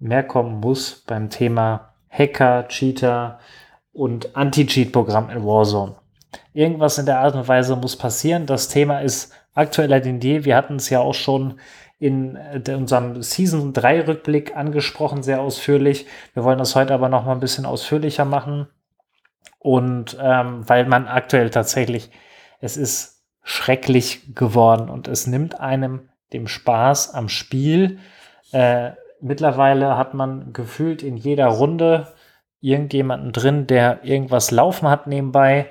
[0.00, 3.38] mehr kommen muss beim Thema Hacker, Cheater
[3.92, 5.94] und Anti-Cheat-Programm in Warzone.
[6.52, 8.46] Irgendwas in der Art und Weise muss passieren.
[8.46, 10.44] Das Thema ist aktueller denn je.
[10.44, 11.60] Wir hatten es ja auch schon
[12.00, 16.06] in äh, unserem Season 3 Rückblick angesprochen, sehr ausführlich.
[16.34, 18.66] Wir wollen das heute aber noch mal ein bisschen ausführlicher machen.
[19.60, 22.10] Und ähm, weil man aktuell tatsächlich,
[22.60, 23.11] es ist
[23.42, 27.98] schrecklich geworden und es nimmt einem dem Spaß am Spiel
[28.52, 32.08] äh, mittlerweile hat man gefühlt in jeder Runde
[32.60, 35.66] irgendjemanden drin, der irgendwas laufen hat nebenbei.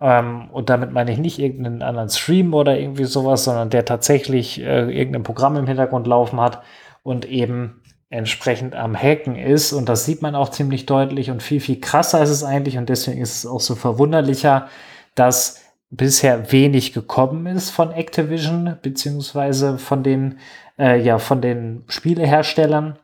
[0.00, 4.60] Ähm, und damit meine ich nicht irgendeinen anderen Stream oder irgendwie sowas, sondern der tatsächlich
[4.60, 6.62] äh, irgendein Programm im Hintergrund laufen hat
[7.02, 9.72] und eben entsprechend am Hacken ist.
[9.72, 12.78] Und das sieht man auch ziemlich deutlich und viel, viel krasser ist es eigentlich.
[12.78, 14.68] Und deswegen ist es auch so verwunderlicher,
[15.14, 15.57] dass
[15.90, 20.38] bisher wenig gekommen ist von Activision, beziehungsweise von den,
[20.78, 22.98] äh, ja, von den Spieleherstellern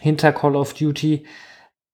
[0.00, 1.24] hinter Call of Duty.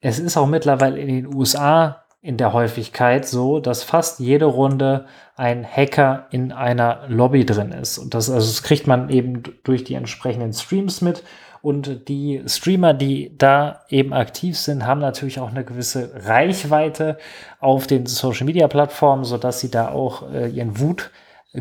[0.00, 5.07] Es ist auch mittlerweile in den USA in der Häufigkeit so, dass fast jede Runde
[5.37, 7.98] ein Hacker in einer Lobby drin ist.
[7.98, 11.22] Und das, also das kriegt man eben durch die entsprechenden Streams mit.
[11.62, 17.18] Und die Streamer, die da eben aktiv sind, haben natürlich auch eine gewisse Reichweite
[17.60, 21.10] auf den Social Media Plattformen, sodass sie da auch äh, ihren Wut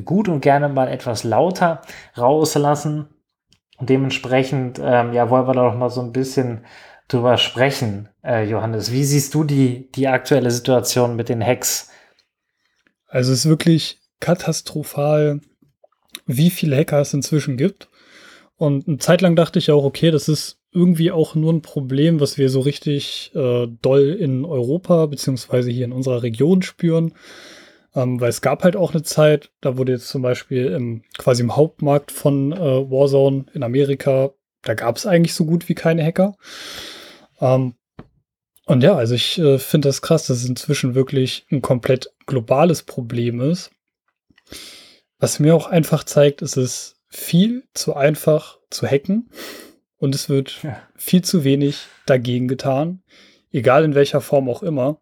[0.05, 1.81] gut und gerne mal etwas lauter
[2.17, 3.07] rauslassen.
[3.77, 6.65] Und dementsprechend, ähm, ja, wollen wir da noch mal so ein bisschen
[7.07, 8.91] drüber sprechen, äh, Johannes.
[8.91, 11.89] Wie siehst du die, die aktuelle Situation mit den Hacks?
[13.07, 15.39] Also es ist wirklich katastrophal,
[16.25, 17.88] wie viele Hacker es inzwischen gibt.
[18.58, 22.20] Und eine Zeit lang dachte ich auch, okay, das ist irgendwie auch nur ein Problem,
[22.20, 27.13] was wir so richtig äh, doll in Europa beziehungsweise hier in unserer Region spüren.
[27.96, 31.41] Ähm, weil es gab halt auch eine Zeit, da wurde jetzt zum Beispiel im, quasi
[31.41, 34.32] im Hauptmarkt von äh, Warzone in Amerika,
[34.63, 36.36] da gab es eigentlich so gut wie keine Hacker.
[37.39, 37.76] Ähm,
[38.65, 42.84] und ja, also ich äh, finde das krass, dass es inzwischen wirklich ein komplett globales
[42.84, 43.72] Problem ist.
[45.20, 49.30] Was mir auch einfach zeigt, ist es viel zu einfach zu hacken
[49.98, 50.78] und es wird ja.
[50.96, 53.02] viel zu wenig dagegen getan,
[53.52, 55.00] egal in welcher Form auch immer.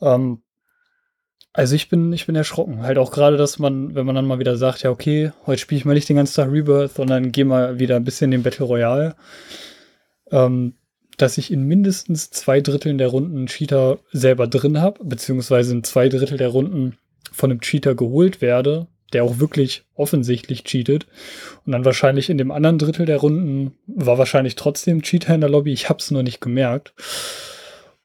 [0.00, 0.42] Ähm,
[1.52, 2.82] also ich bin, ich bin erschrocken.
[2.82, 5.78] Halt auch gerade, dass man, wenn man dann mal wieder sagt, ja, okay, heute spiele
[5.78, 8.42] ich mal nicht den ganzen Tag Rebirth, sondern gehe mal wieder ein bisschen in den
[8.44, 9.16] Battle Royale,
[10.30, 10.74] ähm,
[11.16, 15.82] dass ich in mindestens zwei Dritteln der Runden einen Cheater selber drin habe, beziehungsweise in
[15.82, 16.96] zwei Drittel der Runden
[17.32, 21.06] von einem Cheater geholt werde, der auch wirklich offensichtlich cheatet.
[21.64, 25.50] Und dann wahrscheinlich in dem anderen Drittel der Runden war wahrscheinlich trotzdem Cheater in der
[25.50, 25.72] Lobby.
[25.72, 26.92] Ich habe es nur nicht gemerkt.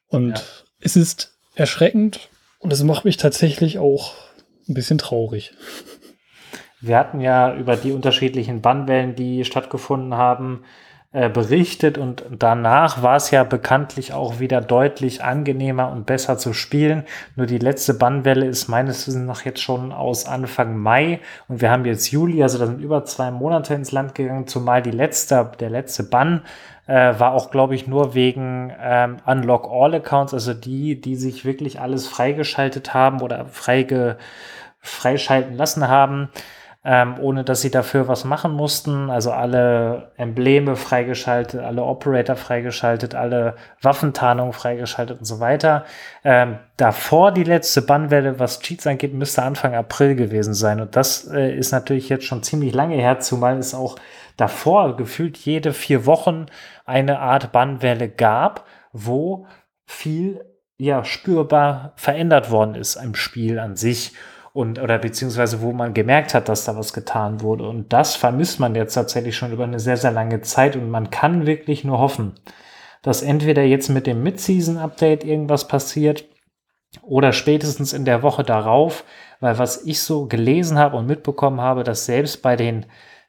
[0.08, 0.42] Und ja.
[0.80, 4.14] es ist erschreckend und es macht mich tatsächlich auch
[4.68, 5.52] ein bisschen traurig.
[6.80, 10.64] Wir hatten ja über die unterschiedlichen Bannwellen, die stattgefunden haben,
[11.14, 16.52] äh, berichtet und danach war es ja bekanntlich auch wieder deutlich angenehmer und besser zu
[16.52, 17.04] spielen.
[17.36, 21.70] Nur die letzte Bannwelle ist meines Wissens nach jetzt schon aus Anfang Mai und wir
[21.70, 25.52] haben jetzt Juli, also da sind über zwei Monate ins Land gegangen, zumal die letzte,
[25.60, 26.42] der letzte Bann
[26.88, 31.44] äh, war auch, glaube ich, nur wegen ähm, Unlock All Accounts, also die, die sich
[31.44, 34.18] wirklich alles freigeschaltet haben oder freige,
[34.80, 36.28] freischalten lassen haben
[36.84, 39.08] ähm, ohne dass sie dafür was machen mussten.
[39.08, 45.84] Also alle Embleme freigeschaltet, alle Operator freigeschaltet, alle Waffentarnungen freigeschaltet und so weiter.
[46.24, 50.80] Ähm, davor die letzte Bannwelle, was Cheats angeht, müsste Anfang April gewesen sein.
[50.80, 53.96] Und das äh, ist natürlich jetzt schon ziemlich lange her, zumal es auch
[54.36, 56.46] davor gefühlt jede vier Wochen
[56.84, 59.46] eine Art Bannwelle gab, wo
[59.86, 60.44] viel
[60.76, 64.12] ja spürbar verändert worden ist im Spiel an sich
[64.54, 67.68] und oder beziehungsweise wo man gemerkt hat, dass da was getan wurde.
[67.68, 71.10] Und das vermisst man jetzt tatsächlich schon über eine sehr, sehr lange Zeit und man
[71.10, 72.34] kann wirklich nur hoffen,
[73.02, 76.24] dass entweder jetzt mit dem Mid-Season-Update irgendwas passiert
[77.02, 79.04] oder spätestens in der Woche darauf,
[79.40, 82.86] weil was ich so gelesen habe und mitbekommen habe, dass selbst bei den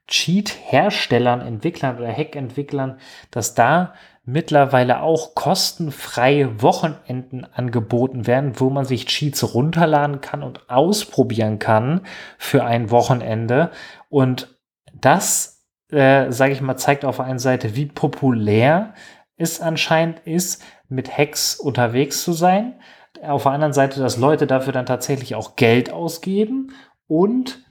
[0.07, 2.99] Cheat-Herstellern, Entwicklern oder Hack-Entwicklern,
[3.31, 10.69] dass da mittlerweile auch kostenfreie Wochenenden angeboten werden, wo man sich Cheats runterladen kann und
[10.69, 12.01] ausprobieren kann
[12.37, 13.69] für ein Wochenende.
[14.09, 14.57] Und
[14.93, 18.95] das, äh, sage ich mal, zeigt auf der einen Seite, wie populär
[19.37, 22.79] es anscheinend ist, mit Hacks unterwegs zu sein.
[23.21, 26.73] Auf der anderen Seite, dass Leute dafür dann tatsächlich auch Geld ausgeben
[27.07, 27.64] und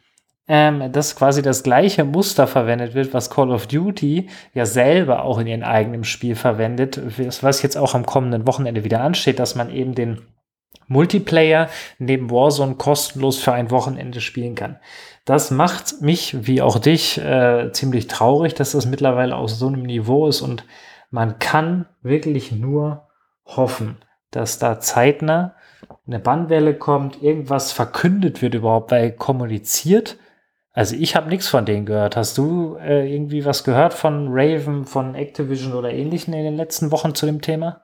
[0.46, 5.38] ähm, dass quasi das gleiche Muster verwendet wird, was Call of Duty ja selber auch
[5.38, 7.00] in ihrem eigenen Spiel verwendet,
[7.42, 10.20] was jetzt auch am kommenden Wochenende wieder ansteht, dass man eben den
[10.86, 14.78] Multiplayer neben Warzone kostenlos für ein Wochenende spielen kann.
[15.24, 19.82] Das macht mich, wie auch dich, äh, ziemlich traurig, dass das mittlerweile auf so einem
[19.82, 20.64] Niveau ist und
[21.10, 23.08] man kann wirklich nur
[23.46, 23.96] hoffen,
[24.30, 25.54] dass da zeitnah
[26.06, 30.18] eine Bannwelle kommt, irgendwas verkündet wird überhaupt, weil kommuniziert
[30.74, 32.16] also ich habe nichts von denen gehört.
[32.16, 36.90] Hast du äh, irgendwie was gehört von Raven, von Activision oder ähnlichen in den letzten
[36.90, 37.80] Wochen zu dem Thema?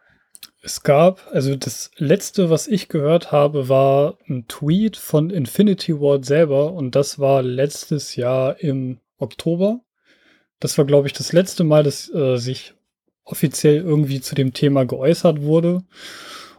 [0.60, 6.26] Es gab, also das letzte, was ich gehört habe, war ein Tweet von Infinity Ward
[6.26, 9.80] selber und das war letztes Jahr im Oktober.
[10.58, 12.74] Das war, glaube ich, das letzte Mal, dass äh, sich
[13.24, 15.84] offiziell irgendwie zu dem Thema geäußert wurde.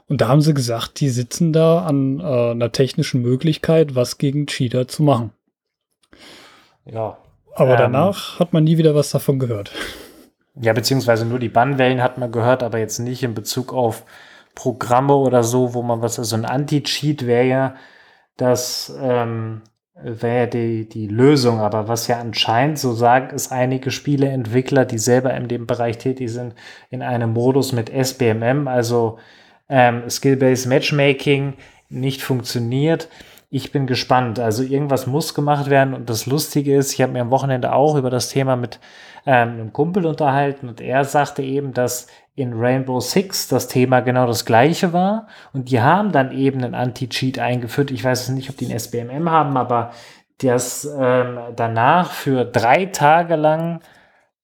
[0.08, 4.48] Und da haben sie gesagt, die sitzen da an äh, einer technischen Möglichkeit, was gegen
[4.48, 5.32] Cheater zu machen.
[6.86, 7.18] Ja.
[7.56, 9.72] Aber ähm, danach hat man nie wieder was davon gehört.
[10.56, 14.04] Ja, beziehungsweise nur die Bannwellen hat man gehört, aber jetzt nicht in Bezug auf
[14.56, 17.76] Programme oder so, wo man was, also ein Anti-Cheat wäre ja
[18.42, 19.62] das ähm,
[19.94, 21.60] wäre die, die Lösung.
[21.60, 26.30] Aber was ja anscheinend, so sagen es einige Spieleentwickler, die selber in dem Bereich tätig
[26.32, 26.56] sind,
[26.90, 29.20] in einem Modus mit SBMM, also
[29.70, 31.54] ähm, Skill-Based Matchmaking,
[31.90, 33.10] nicht funktioniert.
[33.54, 34.40] Ich bin gespannt.
[34.40, 35.94] Also irgendwas muss gemacht werden.
[35.94, 38.80] Und das Lustige ist, ich habe mir am Wochenende auch über das Thema mit
[39.26, 44.26] ähm, einem Kumpel unterhalten und er sagte eben, dass in Rainbow Six das Thema genau
[44.26, 45.28] das gleiche war.
[45.52, 47.92] Und die haben dann eben einen Anti-Cheat eingeführt.
[47.92, 49.92] Ich weiß nicht, ob die ein SBMM haben, aber
[50.38, 53.82] das ähm, danach für drei Tage lang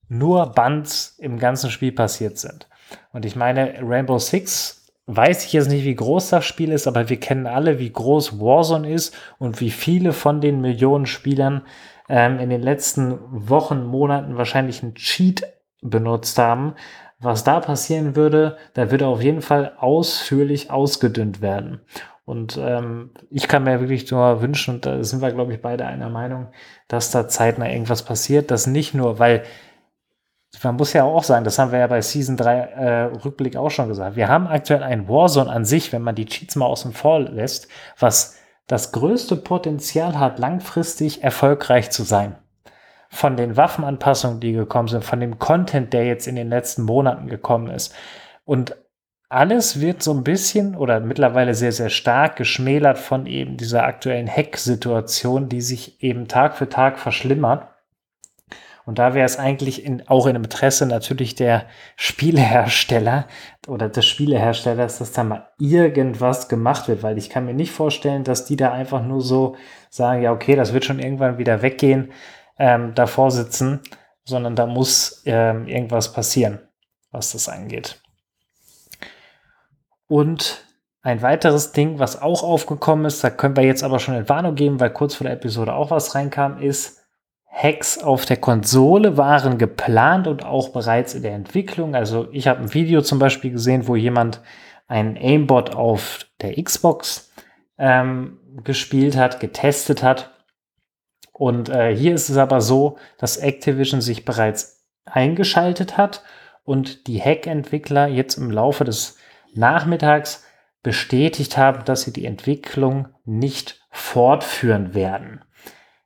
[0.09, 2.67] nur Bands im ganzen Spiel passiert sind.
[3.13, 4.76] Und ich meine, Rainbow Six
[5.07, 8.39] weiß ich jetzt nicht, wie groß das Spiel ist, aber wir kennen alle, wie groß
[8.39, 11.63] Warzone ist und wie viele von den Millionen Spielern
[12.09, 15.43] ähm, in den letzten Wochen, Monaten wahrscheinlich einen Cheat
[15.81, 16.75] benutzt haben.
[17.19, 21.81] Was da passieren würde, da würde auf jeden Fall ausführlich ausgedünnt werden.
[22.25, 25.85] Und ähm, ich kann mir wirklich nur wünschen, und da sind wir, glaube ich, beide
[25.85, 26.47] einer Meinung,
[26.89, 29.43] dass da zeitnah irgendwas passiert, dass nicht nur, weil
[30.63, 33.69] man muss ja auch sagen, das haben wir ja bei Season 3 äh, Rückblick auch
[33.69, 34.15] schon gesagt.
[34.15, 37.67] Wir haben aktuell ein Warzone an sich, wenn man die Cheats mal außen vor lässt,
[37.99, 42.35] was das größte Potenzial hat, langfristig erfolgreich zu sein.
[43.09, 47.27] Von den Waffenanpassungen, die gekommen sind, von dem Content, der jetzt in den letzten Monaten
[47.27, 47.93] gekommen ist.
[48.43, 48.75] Und
[49.29, 54.27] alles wird so ein bisschen oder mittlerweile sehr, sehr stark geschmälert von eben dieser aktuellen
[54.27, 57.67] Hack-Situation, die sich eben Tag für Tag verschlimmert.
[58.87, 61.65] Und da wäre es eigentlich in, auch in Interesse natürlich der
[61.97, 63.27] Spielehersteller
[63.67, 68.23] oder des Spieleherstellers, dass da mal irgendwas gemacht wird, weil ich kann mir nicht vorstellen,
[68.23, 69.57] dass die da einfach nur so
[69.89, 72.13] sagen, ja, okay, das wird schon irgendwann wieder weggehen,
[72.59, 73.81] ähm, davor sitzen,
[74.23, 76.59] sondern da muss ähm, irgendwas passieren,
[77.11, 78.01] was das angeht.
[80.07, 80.63] Und
[81.01, 84.79] ein weiteres Ding, was auch aufgekommen ist, da können wir jetzt aber schon Entwarnung geben,
[84.79, 86.96] weil kurz vor der Episode auch was reinkam, ist,
[87.57, 91.95] Hacks auf der Konsole waren geplant und auch bereits in der Entwicklung.
[91.95, 94.41] Also ich habe ein Video zum Beispiel gesehen, wo jemand
[94.87, 97.31] einen Aimbot auf der Xbox
[97.79, 100.35] ähm, gespielt hat, getestet hat.
[101.33, 106.23] Und äh, hier ist es aber so, dass Activision sich bereits eingeschaltet hat
[106.63, 109.17] und die Hack-Entwickler jetzt im Laufe des
[109.55, 110.45] Nachmittags
[110.83, 115.41] bestätigt haben, dass sie die Entwicklung nicht fortführen werden.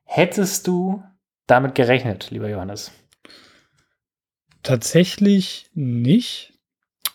[0.04, 1.02] Hättest du
[1.46, 2.92] damit gerechnet, lieber Johannes?
[4.62, 6.52] Tatsächlich nicht.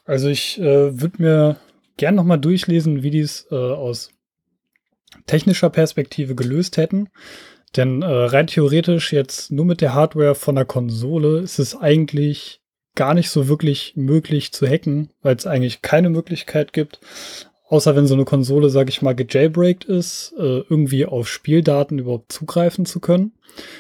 [0.05, 1.57] Also ich äh, würde mir
[1.97, 4.11] gern nochmal durchlesen, wie die es äh, aus
[5.25, 7.09] technischer Perspektive gelöst hätten.
[7.75, 12.61] Denn äh, rein theoretisch jetzt nur mit der Hardware von der Konsole ist es eigentlich
[12.95, 16.99] gar nicht so wirklich möglich zu hacken, weil es eigentlich keine Möglichkeit gibt,
[17.67, 22.31] außer wenn so eine Konsole, sage ich mal, gejailbreakt ist, äh, irgendwie auf Spieldaten überhaupt
[22.31, 23.33] zugreifen zu können.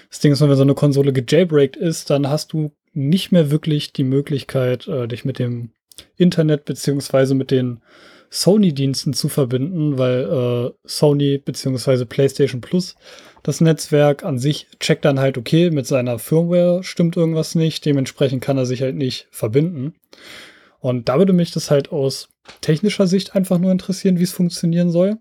[0.09, 3.93] Das Ding ist, wenn so eine Konsole gejailbreakt ist, dann hast du nicht mehr wirklich
[3.93, 5.71] die Möglichkeit, äh, dich mit dem
[6.15, 7.81] Internet beziehungsweise mit den
[8.29, 12.95] Sony-Diensten zu verbinden, weil äh, Sony beziehungsweise PlayStation Plus
[13.43, 18.43] das Netzwerk an sich checkt dann halt, okay, mit seiner Firmware stimmt irgendwas nicht, dementsprechend
[18.43, 19.95] kann er sich halt nicht verbinden.
[20.79, 22.29] Und da würde mich das halt aus
[22.61, 25.17] technischer Sicht einfach nur interessieren, wie es funktionieren soll.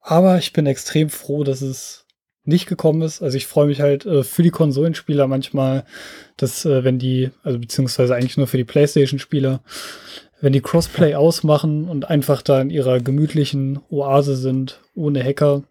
[0.00, 2.06] Aber ich bin extrem froh, dass es
[2.44, 3.22] nicht gekommen ist.
[3.22, 5.84] Also ich freue mich halt äh, für die Konsolenspieler manchmal,
[6.36, 9.62] dass äh, wenn die, also beziehungsweise eigentlich nur für die PlayStation-Spieler,
[10.40, 15.64] wenn die Crossplay ausmachen und einfach da in ihrer gemütlichen Oase sind, ohne Hacker,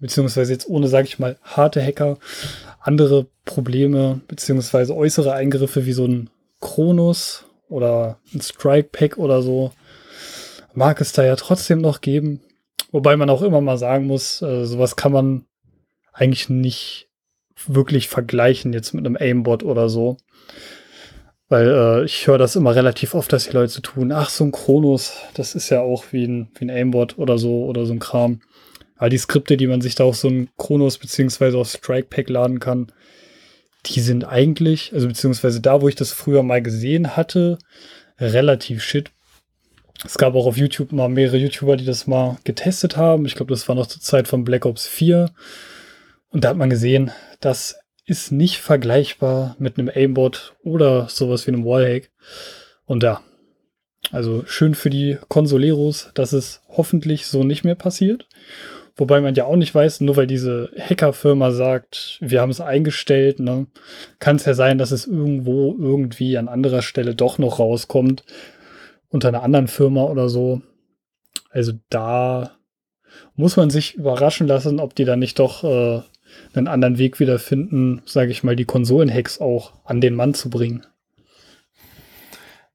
[0.00, 2.18] beziehungsweise jetzt ohne, sage ich mal, harte Hacker,
[2.80, 9.72] andere Probleme, beziehungsweise äußere Eingriffe wie so ein Kronos oder ein Strike Pack oder so,
[10.74, 12.40] mag es da ja trotzdem noch geben.
[12.92, 15.46] Wobei man auch immer mal sagen muss, äh, sowas kann man
[16.12, 17.08] eigentlich nicht
[17.66, 20.16] wirklich vergleichen jetzt mit einem Aimbot oder so.
[21.48, 24.52] Weil äh, ich höre das immer relativ oft, dass die Leute tun, ach, so ein
[24.52, 28.00] Kronos, das ist ja auch wie ein, wie ein Aimbot oder so oder so ein
[28.00, 28.40] Kram.
[28.96, 32.28] Aber die Skripte, die man sich da auf so ein Kronos beziehungsweise auf Strike Pack
[32.28, 32.92] laden kann,
[33.86, 37.58] die sind eigentlich, also beziehungsweise da, wo ich das früher mal gesehen hatte,
[38.18, 39.10] relativ shit.
[40.04, 43.24] Es gab auch auf YouTube mal mehrere YouTuber, die das mal getestet haben.
[43.24, 45.30] Ich glaube, das war noch zur Zeit von Black Ops 4.
[46.28, 51.52] Und da hat man gesehen, das ist nicht vergleichbar mit einem Aimbot oder sowas wie
[51.52, 52.10] einem Wallhack.
[52.84, 53.20] Und ja,
[54.12, 58.28] also schön für die Consoleros, dass es hoffentlich so nicht mehr passiert.
[58.96, 63.40] Wobei man ja auch nicht weiß, nur weil diese Hackerfirma sagt, wir haben es eingestellt,
[63.40, 63.66] ne,
[64.18, 68.24] kann es ja sein, dass es irgendwo irgendwie an anderer Stelle doch noch rauskommt
[69.08, 70.62] unter einer anderen Firma oder so.
[71.50, 72.52] Also da
[73.34, 76.00] muss man sich überraschen lassen, ob die dann nicht doch äh,
[76.54, 80.48] einen anderen Weg wieder finden, sage ich mal, die Konsolenhacks auch an den Mann zu
[80.48, 80.86] bringen.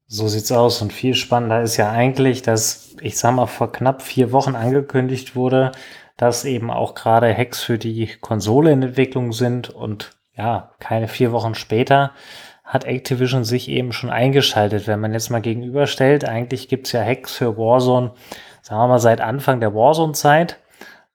[0.06, 0.82] So sieht's aus.
[0.82, 5.34] Und viel spannender ist ja eigentlich, dass, ich sag mal, vor knapp vier Wochen angekündigt
[5.36, 5.72] wurde,
[6.16, 9.70] dass eben auch gerade Hacks für die Konsole in Entwicklung sind.
[9.70, 12.12] Und ja, keine vier Wochen später
[12.64, 14.86] hat Activision sich eben schon eingeschaltet.
[14.86, 18.12] Wenn man jetzt mal gegenüberstellt, eigentlich gibt's ja Hacks für Warzone,
[18.62, 20.58] sagen wir mal, seit Anfang der Warzone-Zeit.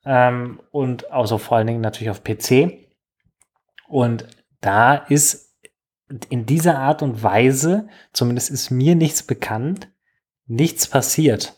[0.06, 2.88] Ähm, und also vor allen Dingen natürlich auf PC.
[3.88, 4.28] Und
[4.62, 5.48] da ist
[6.30, 9.90] in dieser Art und Weise, zumindest ist mir nichts bekannt,
[10.46, 11.56] nichts passiert.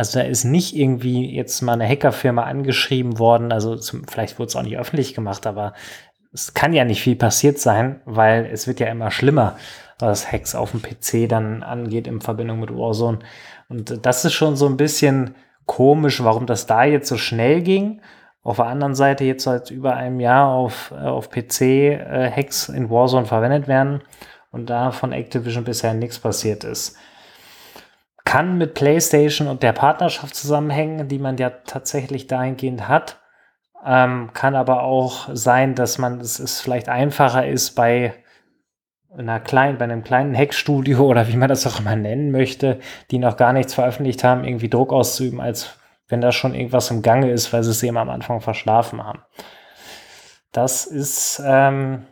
[0.00, 4.48] Also da ist nicht irgendwie jetzt mal eine Hackerfirma angeschrieben worden, also zum, vielleicht wurde
[4.48, 5.74] es auch nicht öffentlich gemacht, aber
[6.32, 9.58] es kann ja nicht viel passiert sein, weil es wird ja immer schlimmer,
[9.98, 13.18] was Hacks auf dem PC dann angeht in Verbindung mit Warzone.
[13.68, 15.34] Und das ist schon so ein bisschen
[15.66, 18.00] komisch, warum das da jetzt so schnell ging
[18.42, 22.70] auf der anderen Seite jetzt seit über einem Jahr auf, äh, auf PC äh, Hacks
[22.70, 24.00] in Warzone verwendet werden
[24.50, 26.96] und da von Activision bisher nichts passiert ist.
[28.30, 33.18] Kann mit PlayStation und der Partnerschaft zusammenhängen, die man ja tatsächlich dahingehend hat.
[33.84, 38.14] Ähm, kann aber auch sein, dass man es, es vielleicht einfacher ist bei
[39.18, 42.78] einer kleinen, bei einem kleinen Hackstudio oder wie man das auch immer nennen möchte,
[43.10, 47.02] die noch gar nichts veröffentlicht haben, irgendwie Druck auszuüben, als wenn da schon irgendwas im
[47.02, 49.24] Gange ist, weil sie es eben am Anfang verschlafen haben.
[50.52, 52.06] Das ist, ähm,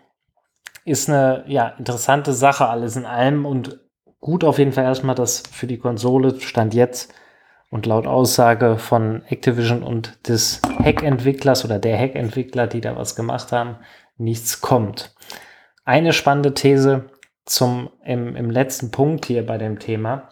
[0.85, 3.79] ist eine ja, interessante Sache alles in allem und
[4.21, 7.13] gut auf jeden Fall erstmal, dass für die Konsole stand jetzt
[7.71, 13.53] und laut Aussage von Activision und des Hack-Entwicklers oder der Hack-Entwickler, die da was gemacht
[13.53, 13.77] haben,
[14.17, 15.15] nichts kommt.
[15.85, 17.11] Eine spannende These
[17.45, 20.31] zum, im, im letzten Punkt hier bei dem Thema.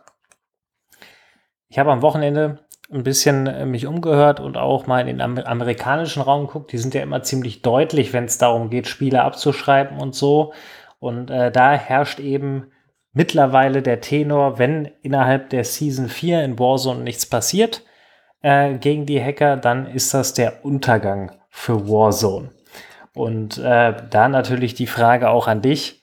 [1.69, 6.23] Ich habe am Wochenende ein bisschen äh, mich umgehört und auch mal in den amerikanischen
[6.23, 6.73] Raum guckt.
[6.73, 10.53] Die sind ja immer ziemlich deutlich, wenn es darum geht, Spiele abzuschreiben und so.
[10.99, 12.71] Und äh, da herrscht eben
[13.17, 17.83] mittlerweile der Tenor, wenn innerhalb der Season 4 in Warzone nichts passiert
[18.43, 22.51] äh, gegen die Hacker, dann ist das der Untergang für Warzone.
[23.15, 26.03] Und äh, da natürlich die Frage auch an dich.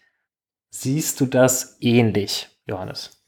[0.71, 3.23] Siehst du das ähnlich, Johannes?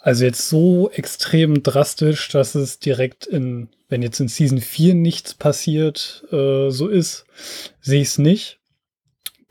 [0.00, 5.34] Also jetzt so extrem drastisch, dass es direkt in, wenn jetzt in Season 4 nichts
[5.34, 7.24] passiert, äh, so ist,
[7.80, 8.59] sehe ich es nicht.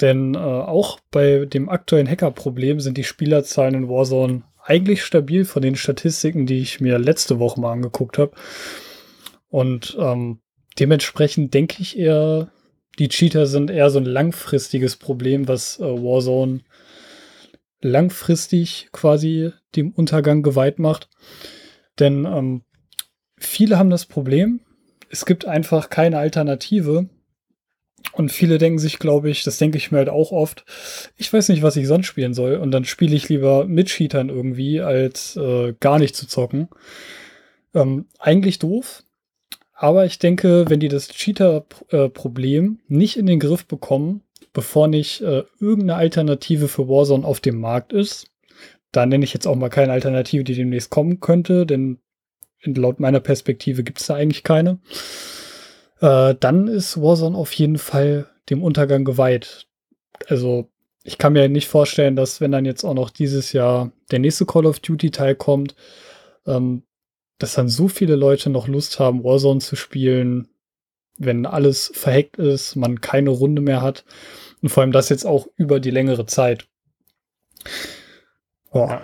[0.02, 5.62] Denn äh, auch bei dem aktuellen Hacker-Problem sind die Spielerzahlen in Warzone eigentlich stabil von
[5.62, 8.32] den Statistiken, die ich mir letzte Woche mal angeguckt habe.
[9.50, 10.40] Und ähm,
[10.78, 12.52] dementsprechend denke ich eher,
[13.00, 16.62] die Cheater sind eher so ein langfristiges Problem, was äh, Warzone
[17.82, 21.10] langfristig quasi dem Untergang geweiht macht.
[21.98, 22.64] Denn ähm,
[23.38, 24.62] viele haben das Problem,
[25.10, 27.10] es gibt einfach keine Alternative.
[28.14, 30.66] Und viele denken sich, glaube ich, das denke ich mir halt auch oft,
[31.16, 32.56] ich weiß nicht, was ich sonst spielen soll.
[32.56, 36.70] Und dann spiele ich lieber mit Cheatern irgendwie, als äh, gar nicht zu zocken.
[37.74, 39.04] Ähm, eigentlich doof.
[39.74, 45.44] Aber ich denke, wenn die das Cheater-Problem nicht in den Griff bekommen, bevor nicht äh,
[45.60, 48.28] irgendeine Alternative für Warzone auf dem Markt ist.
[48.92, 52.00] Da nenne ich jetzt auch mal keine Alternative, die demnächst kommen könnte, denn
[52.64, 54.80] laut meiner Perspektive gibt es da eigentlich keine.
[56.02, 59.68] Äh, dann ist Warzone auf jeden Fall dem Untergang geweiht.
[60.28, 60.70] Also
[61.04, 64.46] ich kann mir nicht vorstellen, dass wenn dann jetzt auch noch dieses Jahr der nächste
[64.46, 65.76] Call of Duty Teil kommt,
[66.46, 66.84] ähm,
[67.38, 70.50] dass dann so viele Leute noch Lust haben, Warzone zu spielen,
[71.18, 74.06] wenn alles verhackt ist, man keine Runde mehr hat.
[74.62, 76.68] Und vor allem das jetzt auch über die längere Zeit.
[78.72, 78.88] Oh.
[78.90, 79.02] Ja.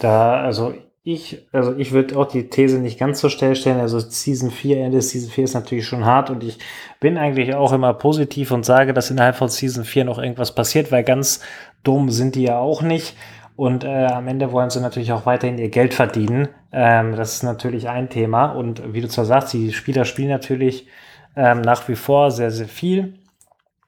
[0.00, 0.74] Da, also
[1.12, 3.80] ich, also ich würde auch die These nicht ganz so schnell stellen.
[3.80, 6.58] Also Season 4, Ende Season 4 ist natürlich schon hart und ich
[7.00, 10.92] bin eigentlich auch immer positiv und sage, dass innerhalb von Season 4 noch irgendwas passiert,
[10.92, 11.40] weil ganz
[11.82, 13.16] dumm sind die ja auch nicht.
[13.56, 16.48] Und äh, am Ende wollen sie natürlich auch weiterhin ihr Geld verdienen.
[16.72, 18.52] Ähm, das ist natürlich ein Thema.
[18.52, 20.86] Und wie du zwar sagst, die Spieler spielen natürlich
[21.36, 23.14] ähm, nach wie vor sehr, sehr viel.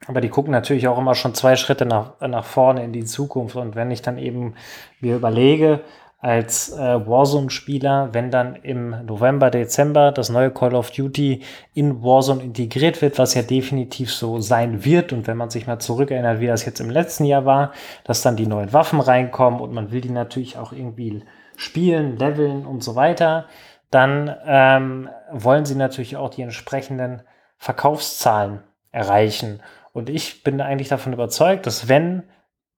[0.06, 3.56] Aber die gucken natürlich auch immer schon zwei Schritte nach, nach vorne in die Zukunft.
[3.56, 4.54] Und wenn ich dann eben
[5.00, 5.80] mir überlege,
[6.20, 11.42] als äh, Warzone-Spieler, wenn dann im November, Dezember das neue Call of Duty
[11.72, 15.14] in Warzone integriert wird, was ja definitiv so sein wird.
[15.14, 17.72] Und wenn man sich mal zurückerinnert, wie das jetzt im letzten Jahr war,
[18.04, 21.22] dass dann die neuen Waffen reinkommen und man will die natürlich auch irgendwie
[21.56, 23.46] spielen, leveln und so weiter,
[23.90, 27.22] dann ähm, wollen sie natürlich auch die entsprechenden
[27.56, 28.62] Verkaufszahlen
[28.92, 29.62] erreichen.
[29.92, 32.24] Und ich bin eigentlich davon überzeugt, dass wenn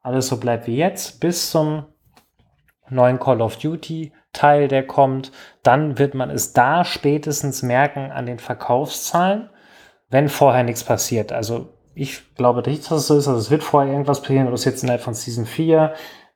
[0.01, 1.85] alles so bleibt wie jetzt, bis zum
[2.95, 5.31] neuen Call of Duty Teil, der kommt,
[5.63, 9.51] dann wird man es da spätestens merken an den Verkaufszahlen,
[10.09, 11.33] wenn vorher nichts passiert.
[11.33, 13.29] Also ich glaube nicht, dass es so ist.
[13.29, 15.93] Also es wird vorher irgendwas passieren, ob es jetzt innerhalb von Season 4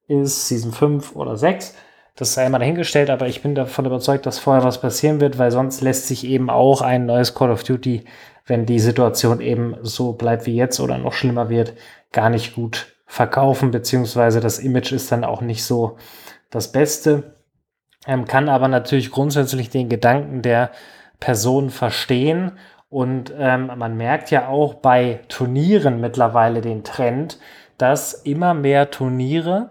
[0.08, 1.74] ist, Season 5 oder 6.
[2.16, 5.50] Das sei immer dahingestellt, aber ich bin davon überzeugt, dass vorher was passieren wird, weil
[5.50, 8.04] sonst lässt sich eben auch ein neues Call of Duty,
[8.46, 11.74] wenn die Situation eben so bleibt wie jetzt oder noch schlimmer wird,
[12.12, 15.96] gar nicht gut verkaufen, beziehungsweise das Image ist dann auch nicht so
[16.56, 17.34] das Beste.
[18.06, 20.70] Ähm, kann aber natürlich grundsätzlich den Gedanken der
[21.20, 22.52] Person verstehen
[22.88, 27.38] und ähm, man merkt ja auch bei Turnieren mittlerweile den Trend,
[27.78, 29.70] dass immer mehr Turniere,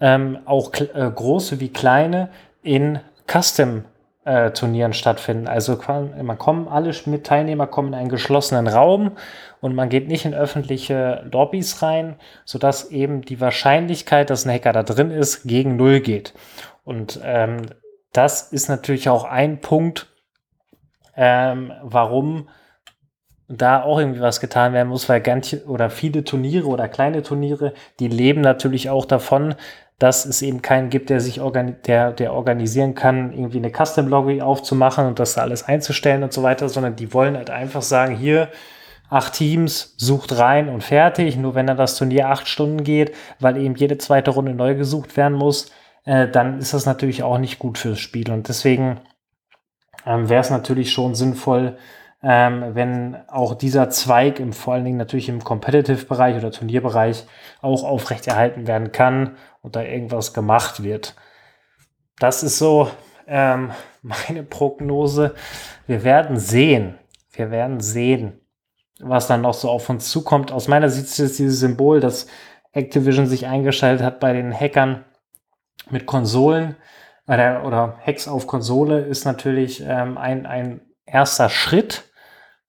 [0.00, 2.30] ähm, auch äh, große wie kleine,
[2.62, 3.84] in Custom
[4.24, 5.48] äh, Turnieren stattfinden.
[5.48, 5.78] Also
[6.22, 9.12] man kommen, alle mit Teilnehmer kommen in einen geschlossenen Raum
[9.60, 14.72] und man geht nicht in öffentliche Lobbys rein, sodass eben die Wahrscheinlichkeit, dass ein Hacker
[14.72, 16.34] da drin ist, gegen Null geht.
[16.84, 17.62] Und ähm,
[18.12, 20.08] das ist natürlich auch ein Punkt,
[21.16, 22.48] ähm, warum
[23.48, 27.74] da auch irgendwie was getan werden muss, weil ganz oder viele Turniere oder kleine Turniere,
[28.00, 29.54] die leben natürlich auch davon,
[30.02, 34.08] dass es eben keinen gibt, der sich organi der, der organisieren kann, irgendwie eine Custom
[34.08, 38.16] Lobby aufzumachen und das alles einzustellen und so weiter, sondern die wollen halt einfach sagen,
[38.16, 38.48] hier
[39.08, 41.36] acht Teams, sucht rein und fertig.
[41.36, 45.16] Nur wenn dann das Turnier acht Stunden geht, weil eben jede zweite Runde neu gesucht
[45.16, 45.70] werden muss,
[46.04, 48.28] äh, dann ist das natürlich auch nicht gut fürs Spiel.
[48.32, 48.98] Und deswegen
[50.04, 51.76] ähm, wäre es natürlich schon sinnvoll,
[52.22, 57.26] ähm, wenn auch dieser Zweig im vor allen Dingen natürlich im Competitive-Bereich oder Turnierbereich
[57.60, 61.16] auch aufrechterhalten werden kann und da irgendwas gemacht wird.
[62.18, 62.90] Das ist so
[63.26, 65.34] ähm, meine Prognose.
[65.86, 66.98] Wir werden sehen.
[67.32, 68.40] Wir werden sehen,
[69.00, 70.52] was dann noch so auf uns zukommt.
[70.52, 72.26] Aus meiner Sicht ist es dieses Symbol, dass
[72.72, 75.04] Activision sich eingeschaltet hat bei den Hackern
[75.90, 76.76] mit Konsolen
[77.26, 82.11] oder, oder Hacks auf Konsole ist natürlich ähm, ein, ein erster Schritt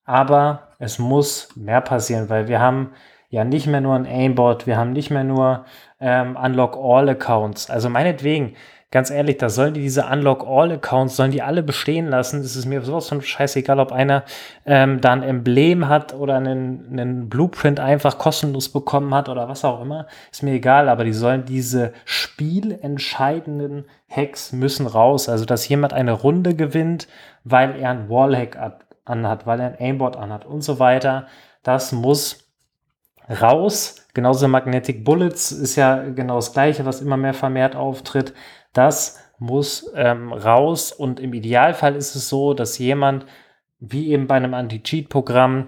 [0.06, 2.92] aber es muss mehr passieren, weil wir haben
[3.30, 5.66] ja nicht mehr nur ein Aimbot, wir haben nicht mehr nur
[6.00, 7.70] ähm, Unlock All Accounts.
[7.70, 8.56] Also meinetwegen,
[8.92, 12.42] ganz ehrlich, da sollen die diese Unlock All Accounts, sollen die alle bestehen lassen.
[12.42, 14.24] Es ist mir sowas von scheißegal, ob einer
[14.68, 19.66] ähm, da ein Emblem hat oder einen, einen Blueprint einfach kostenlos bekommen hat oder was
[19.66, 20.06] auch immer.
[20.32, 25.28] Ist mir egal, aber die sollen diese spielentscheidenden Hacks müssen raus.
[25.28, 27.08] Also, dass jemand eine Runde gewinnt,
[27.44, 31.28] weil er ein Wallhack hat anhat, weil er ein Aimbot anhat und so weiter.
[31.64, 32.48] Das muss
[33.30, 34.08] raus.
[34.14, 38.34] Genauso Magnetic Bullets ist ja genau das gleiche, was immer mehr vermehrt auftritt.
[38.74, 43.26] Das muss ähm, raus und im Idealfall ist es so, dass jemand,
[43.80, 45.68] wie eben bei einem Anti-Cheat-Programm,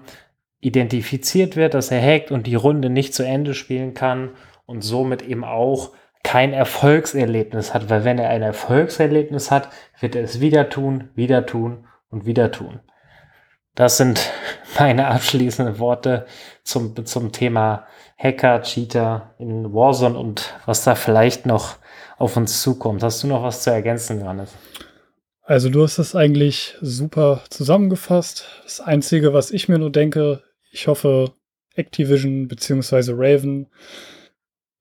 [0.60, 4.30] identifiziert wird, dass er hackt und die Runde nicht zu Ende spielen kann
[4.64, 9.68] und somit eben auch kein Erfolgserlebnis hat, weil wenn er ein Erfolgserlebnis hat,
[10.00, 12.80] wird er es wieder tun, wieder tun und wieder tun.
[13.76, 14.32] Das sind
[14.78, 16.26] meine abschließenden Worte
[16.64, 17.86] zum, zum Thema
[18.18, 21.76] Hacker, Cheater in Warzone und was da vielleicht noch
[22.18, 23.04] auf uns zukommt.
[23.04, 24.50] Hast du noch was zu ergänzen, Johannes?
[25.42, 28.46] Also du hast das eigentlich super zusammengefasst.
[28.64, 31.32] Das Einzige, was ich mir nur denke, ich hoffe,
[31.76, 33.12] Activision bzw.
[33.14, 33.68] Raven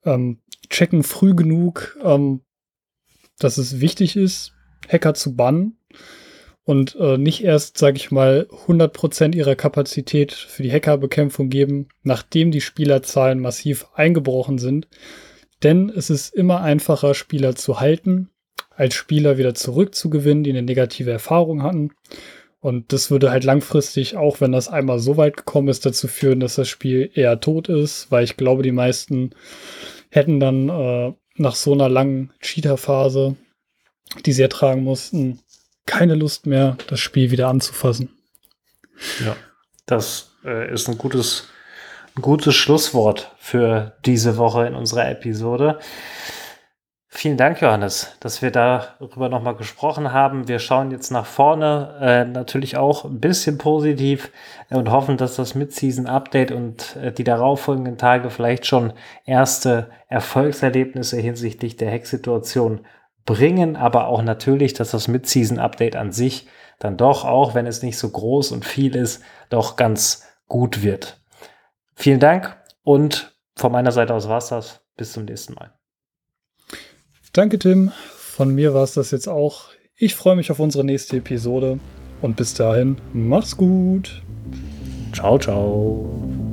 [0.05, 2.41] ähm, checken früh genug, ähm,
[3.37, 4.53] dass es wichtig ist,
[4.87, 5.77] Hacker zu bannen
[6.65, 12.51] und äh, nicht erst, sage ich mal, 100% ihrer Kapazität für die Hackerbekämpfung geben, nachdem
[12.51, 14.87] die Spielerzahlen massiv eingebrochen sind.
[15.63, 18.29] Denn es ist immer einfacher, Spieler zu halten,
[18.71, 21.91] als Spieler wieder zurückzugewinnen, die eine negative Erfahrung hatten.
[22.59, 26.39] Und das würde halt langfristig, auch wenn das einmal so weit gekommen ist, dazu führen,
[26.39, 29.35] dass das Spiel eher tot ist, weil ich glaube, die meisten
[30.09, 33.35] hätten dann äh, nach so einer langen Cheater-Phase,
[34.25, 35.41] die sie ertragen mussten,
[35.85, 38.09] keine Lust mehr, das Spiel wieder anzufassen.
[39.23, 39.35] Ja,
[39.85, 41.49] das äh, ist ein gutes,
[42.15, 45.79] ein gutes Schlusswort für diese Woche in unserer Episode.
[47.17, 50.49] Vielen Dank, Johannes, dass wir darüber nochmal gesprochen haben.
[50.49, 54.31] Wir schauen jetzt nach vorne, äh, natürlich auch ein bisschen positiv
[54.69, 58.91] äh, und hoffen, dass das Mid-Season-Update und äh, die darauffolgenden Tage vielleicht schon
[59.23, 62.81] erste Erfolgserlebnisse hinsichtlich der Hack-Situation
[63.25, 66.47] bringen, aber auch natürlich, dass das Mid-Season-Update an sich
[66.79, 71.21] dann doch, auch wenn es nicht so groß und viel ist, doch ganz gut wird.
[71.95, 74.81] Vielen Dank und von meiner Seite aus war es das.
[74.97, 75.73] Bis zum nächsten Mal.
[77.33, 77.91] Danke, Tim.
[78.15, 79.69] Von mir war es das jetzt auch.
[79.97, 81.79] Ich freue mich auf unsere nächste Episode
[82.21, 84.21] und bis dahin, mach's gut.
[85.13, 86.44] Ciao, ciao.